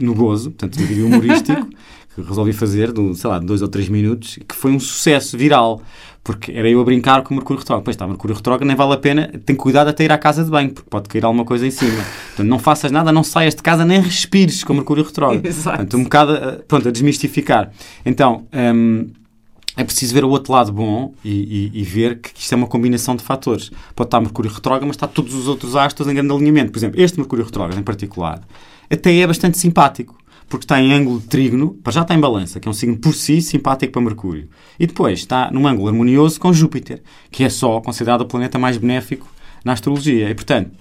[0.00, 1.68] no gozo, portanto, um vídeo humorístico,
[2.14, 5.36] que resolvi fazer, de, sei lá, de dois ou três minutos, que foi um sucesso
[5.38, 5.80] viral.
[6.22, 7.82] Porque era eu a brincar com o Mercúrio Retrógrado.
[7.84, 10.50] Pois está, Mercúrio Retrógrado nem vale a pena, tem cuidado até ir à casa de
[10.50, 12.04] banho, porque pode cair alguma coisa em cima.
[12.36, 15.42] Portanto, não faças nada, não saias de casa, nem respires com o Mercúrio Retrógrado.
[15.46, 15.78] Exato.
[15.78, 17.70] Portanto, um bocado, eh, pronto, a desmistificar.
[18.04, 19.08] Então, hum,
[19.78, 22.66] é preciso ver o outro lado bom e, e- e ver que isto é uma
[22.66, 23.70] combinação de fatores.
[23.96, 26.70] Pode estar Mercúrio retrógrado, mas está todos os outros astros em grande alinhamento.
[26.70, 28.42] Por exemplo, este Mercúrio retrógrado em particular
[28.92, 30.18] até é bastante simpático,
[30.50, 32.98] porque está em ângulo de trígono, para já está em balança, que é um signo
[32.98, 34.48] por si simpático para Mercúrio.
[34.78, 38.76] E depois está num ângulo harmonioso com Júpiter, que é só considerado o planeta mais
[38.76, 39.26] benéfico
[39.64, 40.28] na astrologia.
[40.28, 40.72] E, portanto,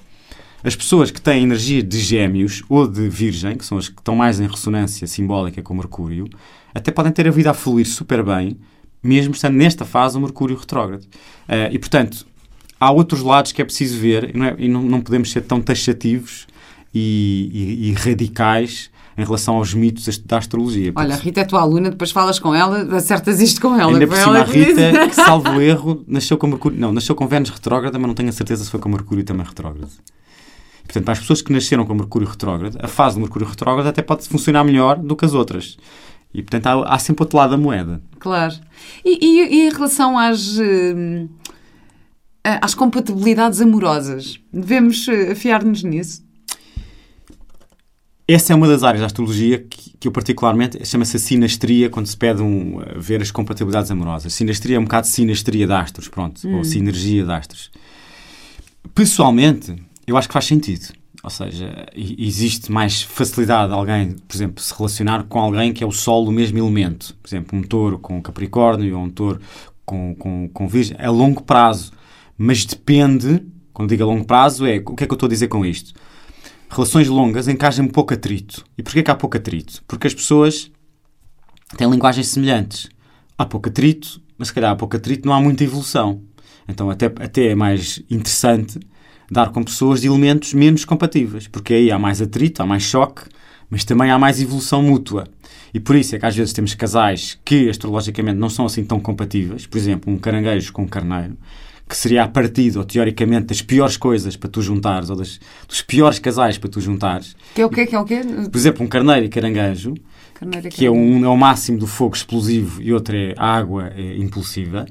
[0.63, 4.15] as pessoas que têm energia de gêmeos ou de virgem, que são as que estão
[4.15, 6.27] mais em ressonância simbólica com Mercúrio,
[6.73, 8.57] até podem ter a vida a fluir super bem,
[9.03, 11.05] mesmo estando nesta fase o Mercúrio retrógrado.
[11.47, 12.25] Eh, e, portanto,
[12.79, 15.41] há outros lados que é preciso ver e não, é- e não- não podemos ser
[15.41, 16.47] tão taxativos
[16.93, 18.89] e, e- e radicais
[19.19, 20.91] em relação aos mitos da astrologia.
[20.95, 23.91] Olha, a Rita é tua aluna, depois falas com ela, acertas isto com ela.
[23.91, 24.43] Ainda por cima, a.
[24.43, 26.79] Rita, que salvo erro, nasceu com Mercúrio.
[26.79, 29.45] Não, nasceu com Vênus retrógrada, mas não tenho a certeza se foi com Mercúrio também
[29.45, 29.89] retrógrado.
[30.83, 34.01] Portanto, para as pessoas que nasceram com Mercúrio retrógrado, a fase do Mercúrio retrógrado até
[34.01, 35.77] pode funcionar melhor do que as outras.
[36.33, 38.01] E, portanto, há, há sempre outro lado da moeda.
[38.19, 38.55] Claro.
[39.05, 40.57] E, e- e em relação às,
[42.43, 46.23] a- às compatibilidades amorosas, devemos eh, afiar-nos nisso?
[48.31, 52.15] Essa é uma das áreas da astrologia que, que eu particularmente chama-se sinastria, quando se
[52.15, 54.31] pede um, a ver as compatibilidades amorosas.
[54.35, 57.71] Sinastria é um bocado sinastria de astros, pronto, ou sinergia de astros.
[58.93, 59.75] Pessoalmente,
[60.05, 60.93] eu acho que faz sentido.
[61.23, 65.87] Ou seja, existe mais facilidade de alguém, por exemplo, se relacionar com alguém que é
[65.87, 67.15] o Sol do mesmo elemento.
[67.23, 69.41] Por exemplo, um touro com Capricórnio ou um touro
[69.83, 71.91] com, com, com Virgem, a longo prazo.
[72.37, 75.29] Mas depende, quando digo a longo prazo, é o que é que eu estou a
[75.31, 75.99] dizer com isto?
[76.69, 78.63] Relações longas encajam pouco atrito.
[78.77, 79.83] E porquê que há pouco atrito?
[79.87, 80.71] Porque as pessoas
[81.75, 82.89] têm linguagens semelhantes.
[83.37, 86.21] Há pouco atrito, mas se calhar há pouco atrito não há muita evolução.
[86.67, 88.79] Então até, até é mais interessante
[89.31, 93.23] dar com pessoas de elementos menos compatíveis, porque aí há mais atrito, há mais choque,
[93.69, 95.25] mas também há mais evolução mútua.
[95.73, 98.99] E por isso é que às vezes temos casais que astrologicamente não são assim tão
[98.99, 101.37] compatíveis, por exemplo, um caranguejo com um carneiro,
[101.89, 105.81] que seria a partir, ou teoricamente, das piores coisas para tu juntares, ou das, dos
[105.81, 107.35] piores casais para tu juntares.
[107.55, 107.87] Que é o quê?
[107.87, 108.21] Que é o quê?
[108.49, 109.95] Por exemplo, um carneiro e caranguejo,
[110.35, 113.91] Carneiro que é um é o máximo do fogo explosivo e outro é a água
[113.95, 114.85] é, impulsiva,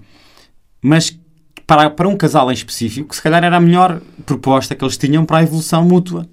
[0.82, 1.16] mas
[1.64, 5.24] para, para um casal em específico, se calhar era a melhor proposta que eles tinham
[5.24, 6.28] para a evolução mútua.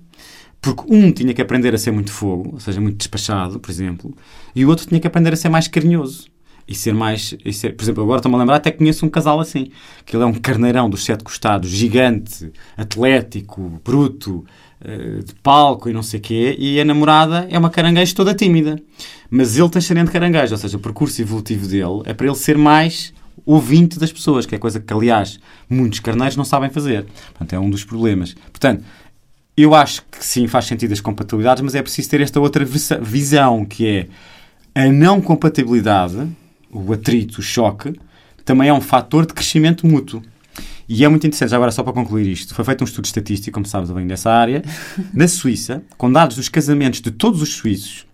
[0.60, 4.16] Porque um tinha que aprender a ser muito fogo, ou seja, muito despachado, por exemplo,
[4.56, 6.26] e o outro tinha que aprender a ser mais carinhoso.
[6.68, 7.36] E ser mais.
[7.46, 9.72] E ser, por exemplo, agora estou-me a lembrar, até conheço um casal assim,
[10.06, 14.44] que ele é um carneirão dos sete costados, gigante, atlético, bruto,
[14.82, 18.34] eh, de palco e não sei o quê, e a namorada é uma caranguejo toda
[18.34, 18.82] tímida.
[19.30, 22.36] Mas ele tem xerente de caranguejo, ou seja, o percurso evolutivo dele é para ele
[22.36, 23.14] ser mais
[23.46, 25.40] ouvinte das pessoas, que é coisa que, aliás,
[25.70, 27.06] muitos carneiros não sabem fazer.
[27.32, 28.34] Portanto, é um dos problemas.
[28.52, 28.84] Portanto,
[29.58, 32.66] eu acho que sim, faz sentido as compatibilidades, mas é preciso ter esta outra
[33.02, 34.08] visão, que é
[34.76, 36.28] a não compatibilidade,
[36.76, 37.94] o atrito, o choque,
[38.44, 40.22] também é um fator de crescimento mútuo.
[40.88, 43.66] E é muito interessante, agora só para concluir isto, foi feito um estudo estatístico, como
[43.66, 44.62] sabes, eu venho dessa área,
[45.14, 48.06] na Suíça, com dados dos casamentos de todos os suíços,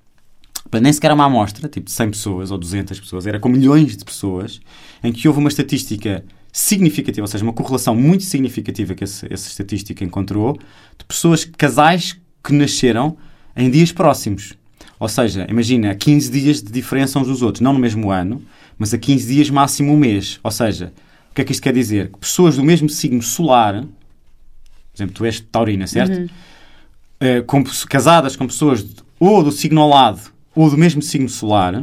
[0.82, 4.06] nem sequer uma amostra, tipo de 100 pessoas ou 200 pessoas, era com milhões de
[4.06, 4.62] pessoas,
[5.04, 9.50] em que houve uma estatística significativa, ou seja, uma correlação muito significativa que esse- essa
[9.50, 10.58] estatística encontrou,
[10.98, 13.18] de pessoas, casais que nasceram
[13.56, 14.54] em dias próximos.
[15.02, 18.40] Ou seja, imagina, 15 dias de diferença uns dos outros, não no mesmo ano,
[18.78, 20.40] mas a 15 dias máximo um mês.
[20.44, 20.94] Ou seja,
[21.32, 22.10] o que é que isto quer dizer?
[22.12, 23.88] Que pessoas do mesmo signo solar, por
[24.96, 26.32] exemplo, tu és taurina, certo?
[27.20, 30.22] Eh, com casadas com pessoas de- ou do signo ao lado
[30.56, 31.82] ou do mesmo signo solar,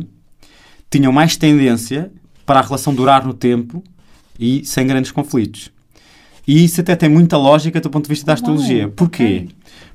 [0.88, 2.12] tinham mais tendência
[2.46, 3.82] para a relação durar no tempo
[4.38, 5.72] e sem grandes conflitos.
[6.46, 8.88] E isso até tem muita lógica do ponto de vista da astrologia.
[8.88, 9.48] Porquê?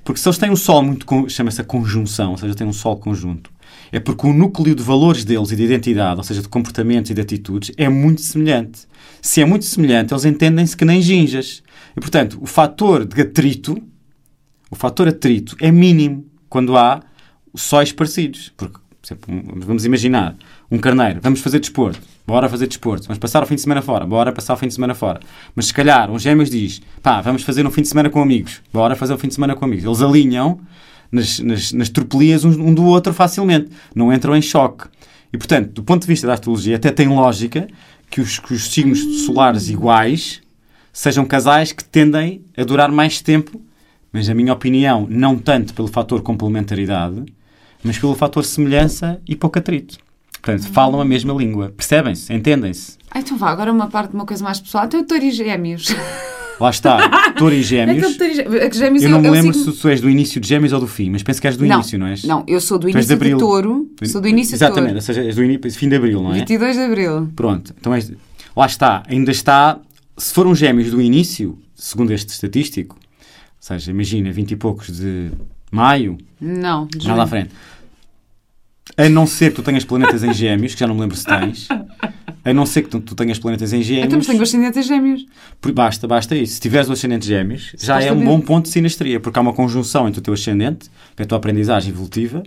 [0.04, 1.06] Porque se eles têm um Sol muito.
[1.30, 3.50] chama-se a conjunção, ou seja, têm um Sol conjunto,
[3.92, 7.14] é porque o núcleo de valores deles e de identidade, ou seja, de comportamentos e
[7.14, 8.88] de atitudes, é muito semelhante.
[9.22, 11.64] Se é muito semelhante, eles entendem-se que nem ginjas.
[11.96, 13.82] E, portanto, o fator de atrito,
[14.70, 17.02] o fator atrito, é mínimo quando há
[17.56, 18.52] sóis parecidos.
[18.58, 20.36] Porque, por exemplo, vamos imaginar
[20.70, 24.06] um carneiro, vamos fazer desporto, bora fazer desporto, vamos passar o fim de semana fora,
[24.06, 25.20] bora passar o fim de semana fora.
[25.56, 28.62] Mas se calhar um gêmeos diz, pá, vamos fazer um fim de semana com amigos,
[28.72, 29.84] bora fazer um fim de semana com amigos.
[29.84, 30.60] Eles alinham
[31.12, 34.88] nas, nas, nas tropelias um, do outro facilmente, não entram em choque.
[35.32, 37.68] E, portanto, do ponto de vista da astrologia, até tem lógica
[38.10, 40.42] que os, que os signos solares iguais
[40.92, 43.60] sejam casais que tendem a durar mais tempo,
[44.12, 47.26] mas, na minha opinião, não tanto pelo fator complementaridade,
[47.84, 49.98] mas pelo fator semelhança e pouco atrito.
[50.44, 51.74] Portanto, falam a mesma língua.
[51.76, 52.32] Percebem-se?
[52.34, 52.98] Entendem-se?
[53.10, 54.86] Ah, então vá, agora uma parte de uma coisa mais pessoal.
[54.86, 55.88] Então, Touro e Gêmeos.
[56.60, 58.16] Lá está, Touro e Gêmeos.
[58.18, 58.56] Touro e Gêmeos.
[58.62, 60.48] É que Gêmeos Eu não é me lembro signo- se tu és do início de
[60.48, 62.24] Gêmeos ou do fim, mas penso que és do Não, início, não és?
[62.26, 63.38] Não, eu sou do de início de abril.
[63.38, 63.90] Touro.
[64.04, 64.96] Sou do início de Exatamente, Touro.
[64.98, 66.40] ou seja, és do início, fim de abril, não é?
[66.40, 67.30] 22 de Abril.
[67.36, 68.12] Pronto, então és,
[68.56, 69.80] lá está, ainda está,
[70.18, 73.02] se foram gêmeos do início, segundo este estatístico, ou
[73.60, 75.32] seja, imagina, 20 e poucos de
[75.72, 77.50] maio, Não, de nada à frente.
[78.98, 81.26] A não ser que tu tenhas planetas em gêmeos, que já não me lembro se
[81.26, 81.68] tens,
[82.46, 85.26] a não ser que tu, tu tenhas planetas em Então, mas gêmeos, tenho ascendentes gêmeos.
[85.60, 86.54] por- basta, basta isso.
[86.56, 89.54] Se tiveres o ascendente gêmeos, já é um bom ponto de sinastria, porque há uma
[89.54, 92.44] conjunção entre o teu ascendente, que é a tua aprendizagem evolutiva,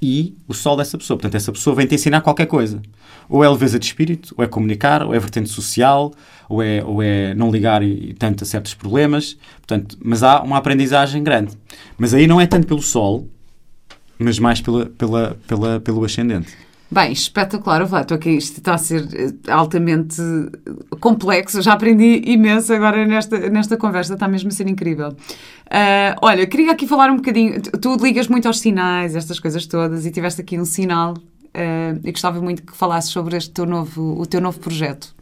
[0.00, 1.16] e o sol dessa pessoa.
[1.16, 2.80] Portanto, essa pessoa vem te ensinar qualquer coisa.
[3.28, 6.12] Ou é leveza de espírito, ou é comunicar, ou é vertente social,
[6.48, 9.36] ou é, ou é não ligar e, e tanto a certos problemas.
[9.58, 11.52] Portanto, mas há uma aprendizagem grande.
[11.96, 13.28] Mas aí não é tanto pelo sol,
[14.22, 16.52] mas mais pela, pela, pela, pelo ascendente.
[16.92, 17.82] Bem, espetacular.
[17.86, 21.62] Vá, estou aqui, isto está a ser eh, altamente eh, complexo.
[21.62, 25.16] Já aprendi imenso agora nesta, nesta conversa, está mesmo a ser incrível.
[25.70, 27.62] Ah, olha, queria aqui falar um bocadinho.
[27.62, 31.14] Tu, tu ligas muito aos sinais, estas coisas todas, e tiveste aqui um sinal.
[31.54, 35.14] ah, e gostava muito que falasses sobre este teu novo, o teu novo projeto.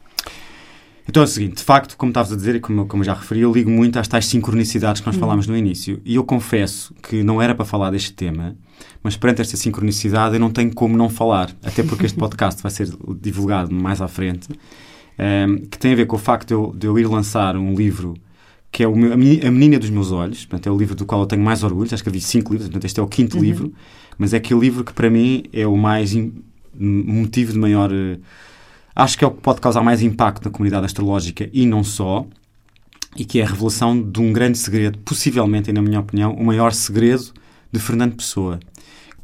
[1.09, 3.41] Então é o seguinte, de facto, como estavas a dizer e como, como já referi,
[3.41, 6.01] eu ligo muito às tais sincronicidades que nós falámos no início.
[6.05, 8.57] E eu confesso que não era para falar deste tema,
[9.03, 12.71] mas perante esta sincronicidade eu não tenho como não falar, até porque este podcast vai
[12.71, 12.89] ser
[13.21, 14.49] divulgado mais à frente,
[15.19, 17.75] ehm, que tem a ver com o facto de eu, de eu ir lançar um
[17.75, 18.15] livro
[18.73, 21.05] que é meu- a meni- a Menina dos Meus Olhos, portanto é o livro do
[21.05, 23.73] qual eu tenho mais orgulho, já escrevi cinco livros, portanto este é o quinto livro,
[24.17, 26.15] mas é aquele livro que para mim é o mais
[26.79, 27.91] motivo de maior...
[27.93, 28.19] eh,
[28.95, 32.27] acho que é o que pode causar mais impacto na comunidade astrológica e não só,
[33.17, 36.45] e que é a revelação de um grande segredo, possivelmente, e na minha opinião, o
[36.45, 37.33] maior segredo
[37.73, 38.61] de Fernando Pessoa.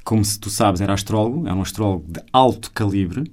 [0.05, 3.31] Como se tu sabes, era astrólogo, era um astrólogo de alto calibre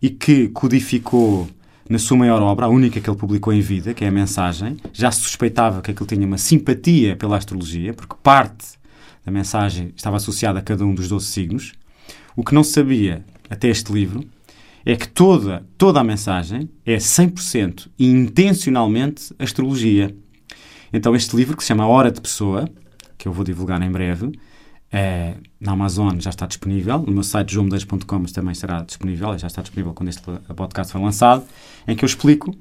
[0.00, 1.48] e que codificou
[1.88, 4.76] na sua maior obra, a única que ele publicou em vida, que é a Mensagem,
[4.92, 8.78] já se suspeitava que aquele tinha uma simpatia pela astrologia, porque parte
[9.24, 11.72] da mensagem estava associada a cada um dos 12 signos.
[12.36, 14.24] O que não se sabia até este livro
[14.84, 20.14] é que toda, toda a mensagem é 100% e intencionalmente astrologia.
[20.92, 22.68] Então este livro, que se chama Hora de Pessoa,
[23.16, 24.32] que eu vou divulgar em breve,
[24.96, 29.60] eh, na Amazon já está disponível, no meu site joomedeiros.com também será disponível, já está
[29.60, 30.22] disponível quando este
[30.54, 31.42] podcast for lançado,
[31.88, 32.56] em que eu explico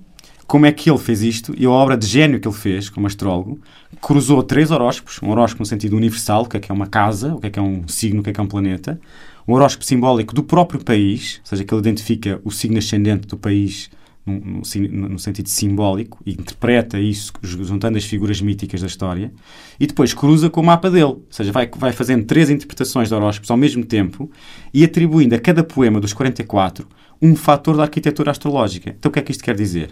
[0.48, 3.06] como é que ele fez isto e a obra de gênio que ele fez como
[3.06, 3.60] astrólogo
[4.02, 7.36] cruzou três horóscopos, um horóscopo no sentido universal, o que é que é uma casa,
[7.36, 9.00] o que é que é um signo, o que é que é um planeta,
[9.48, 13.38] um horóscopo simbólico do próprio país, ou seja, que ele identifica o signo ascendente do
[13.38, 13.92] país
[14.26, 19.34] no, sentido simbólico e interpreta isso juntando as figuras míticas da história
[19.80, 23.16] e depois cruza com o mapa dele, ou seja, vai, vai fazendo três interpretações de
[23.16, 24.32] horóscopos ao mesmo tempo
[24.74, 26.88] e atribuindo a cada poema dos 44
[27.22, 28.96] um fator da arquitetura astrológica.
[28.98, 29.92] Então o que é que isto quer dizer?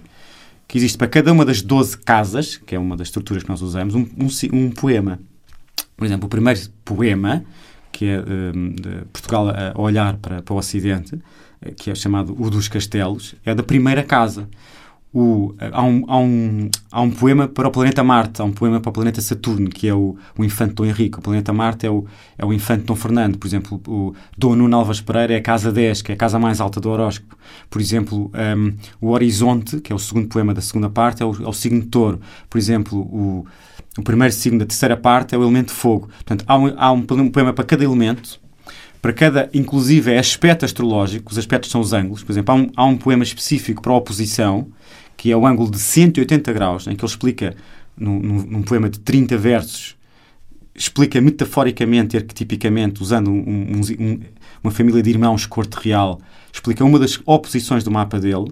[0.67, 3.61] Que existe para cada uma das 12 casas, que é uma das estruturas que nós
[3.61, 5.19] usamos, um, um, um poema.
[5.95, 7.43] Por exemplo, o primeiro poema,
[7.91, 11.19] que é hum, de Portugal a olhar para, para o Ocidente, eh,
[11.76, 14.47] que é chamado O dos Castelos, é da primeira casa.
[15.14, 18.80] O, há, um, há, um, há um poema para o planeta Marte, há um poema
[18.80, 21.20] para o planeta Saturno, que é o, o Infante Dom Henrique.
[21.20, 22.05] O planeta Marte é o,
[22.38, 23.38] é o Infante Dom Fernando.
[23.38, 26.39] Por exemplo, o Dom Nuno Alves Pereira é a casa 10, que é a casa
[26.39, 27.36] mais alta do horóscopo.
[27.70, 31.43] Por exemplo, um, o Horizonte, que é o segundo poema da segunda parte, é o,
[31.43, 32.22] é o signo de touro.
[32.49, 33.45] Por exemplo, o,
[33.97, 36.07] o primeiro signo da terceira parte é o elemento fogo.
[36.07, 38.39] Portanto, há um, há um poema para cada elemento,
[39.02, 42.24] para cada, inclusive, é aspecto astrológico, os aspectos são os ângulos.
[42.24, 44.68] Por exemplo, há um, há um poema específico para a oposição,
[45.18, 47.56] que é o ângulo de 180 graus, em que ele explica,
[47.97, 49.95] num, num, num poema de 30 versos,
[50.76, 53.34] explica metaforicamente arquetipicamente, usando um-
[53.80, 54.20] um- um-
[54.64, 56.20] uma família de irmãos corte real,
[56.54, 58.52] explica uma das oposições do mapa dele.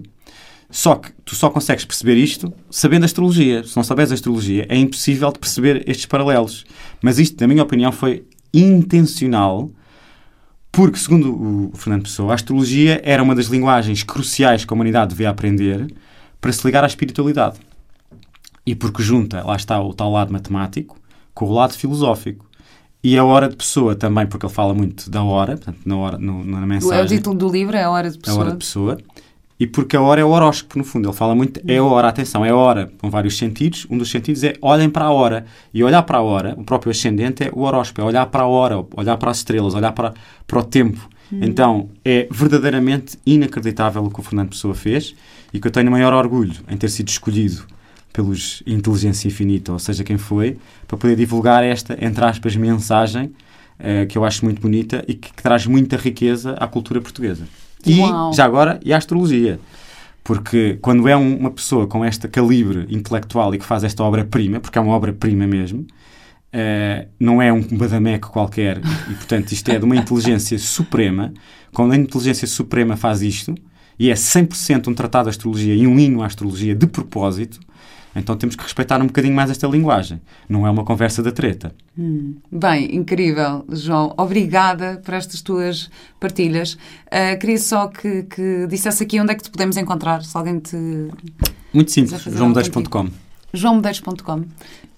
[0.68, 3.64] Só que tu só consegues perceber isto sabendo astrologia.
[3.64, 6.64] Se não souberes astrologia, é impossível de perceber estes paralelos.
[7.02, 8.24] Mas isto, na minha opinião, foi
[8.54, 9.68] intencional,
[10.72, 15.10] porque, segundo o Fernando Pessoa, a astrologia era uma das linguagens cruciais que a humanidade
[15.10, 15.92] devia aprender
[16.40, 17.58] para se ligar à espiritualidade.
[18.64, 20.98] E porque junta, lá está, o tal lado matemático
[21.34, 22.46] com o lado filosófico.
[23.02, 26.18] E a hora de pessoa também, porque ele fala muito da hora, portanto, na, hora,
[26.18, 26.98] no- na mensagem.
[27.00, 28.40] É o título do livro, é a hora de A pessoa.
[28.40, 28.98] hora de pessoa.
[29.60, 31.08] E porque a hora é o horóscopo, no fundo.
[31.08, 33.86] Ele fala muito, é a hora, atenção, é a hora, com vários sentidos.
[33.90, 35.44] Um dos sentidos é olhem para a hora.
[35.72, 38.46] E olhar para a hora, o próprio ascendente é o horóscopo, é olhar para a
[38.46, 40.14] hora, olhar para as estrelas, olhar para,
[40.46, 41.06] para o tempo.
[41.32, 45.14] Então, é verdadeiramente inacreditável o que o Fernando Pessoa fez
[45.52, 47.64] e que eu tenho o maior orgulho em ter sido escolhido
[48.12, 50.58] pelos Inteligência Infinita, ou seja, quem foi,
[50.88, 53.26] para poder divulgar esta, entre aspas, mensagem
[53.78, 57.44] uh, que eu acho muito bonita e que, que, traz muita riqueza à cultura portuguesa.
[57.86, 58.32] E, Uau.
[58.32, 59.58] já agora, e à astrologia.
[60.22, 64.60] Porque quando é um, uma pessoa com este calibre intelectual e que faz esta obra-prima,
[64.60, 68.78] porque é uma obra-prima mesmo, uh, não é um badameco qualquer,
[69.08, 71.32] e portanto isto é de uma inteligência suprema.
[71.72, 73.54] Quando a inteligência suprema faz isto,
[73.98, 77.60] e é 100% um tratado de astrologia e um hino à astrologia de propósito,
[78.14, 80.20] então temos que respeitar um bocadinho mais esta linguagem.
[80.48, 81.72] Não é uma conversa da treta.
[81.98, 82.34] Hum.
[82.50, 84.14] Bem, incrível, João.
[84.16, 86.74] Obrigada por estas tuas partilhas.
[86.74, 90.58] Uh, queria só que, que dissesse aqui onde é que te podemos encontrar, se alguém
[90.58, 90.76] te.
[91.72, 93.08] Muito simples, joãomedeiros.com.
[93.54, 94.44] joãomedeiros.com.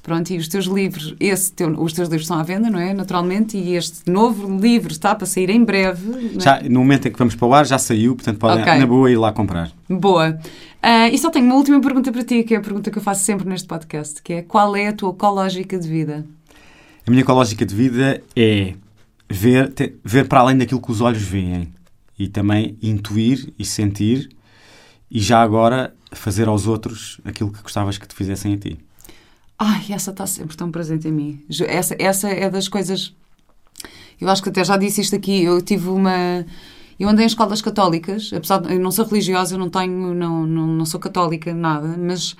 [0.02, 2.92] Pronto, e os teus livros, esse teu, os teus livros estão à venda, não é?
[2.92, 6.34] Naturalmente, e este novo livro está para sair em breve.
[6.36, 6.40] É?
[6.40, 8.78] Já, no momento em que vamos para o ar, já saiu, portanto podem, okay.
[8.78, 9.70] na boa, ir lá comprar.
[9.88, 10.36] Boa.
[10.84, 13.02] Uh, e só tenho uma última pergunta para ti, que é a pergunta que eu
[13.02, 16.26] faço sempre neste podcast, que é qual é a tua ecológica de vida?
[17.06, 18.74] A minha ecológica de vida é
[19.30, 21.72] ver, ter, ver para além daquilo que os olhos veem
[22.18, 24.28] e também intuir e sentir
[25.10, 28.78] e já agora fazer aos outros aquilo que gostavas que te fizessem a ti.
[29.58, 31.44] Ai, essa está sempre tão presente em mim.
[31.68, 33.14] Essa, essa é das coisas.
[34.20, 35.44] Eu acho que até já disse isto aqui.
[35.44, 36.44] Eu tive uma.
[36.98, 40.46] Eu andei em escolas católicas, apesar de eu não ser religiosa, eu não tenho, não,
[40.46, 42.36] não, não sou católica, nada, mas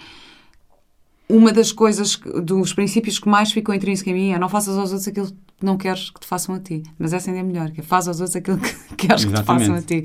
[1.28, 4.90] uma das coisas, dos princípios que mais ficou intrínseco em mim é não faças aos
[4.90, 6.82] outros aquilo que não queres que te façam a ti.
[6.98, 9.30] Mas essa ainda é melhor, que é faz aos outros aquilo que queres Exatamente.
[9.30, 10.04] que te façam a ti.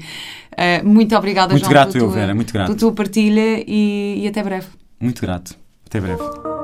[0.54, 2.68] Uh, muito obrigada, muito João, grato, pela, eu, tua, Vera, muito grato.
[2.68, 4.68] pela tua partilha e, e até breve.
[5.00, 5.56] Muito grato.
[5.86, 6.57] Até breve.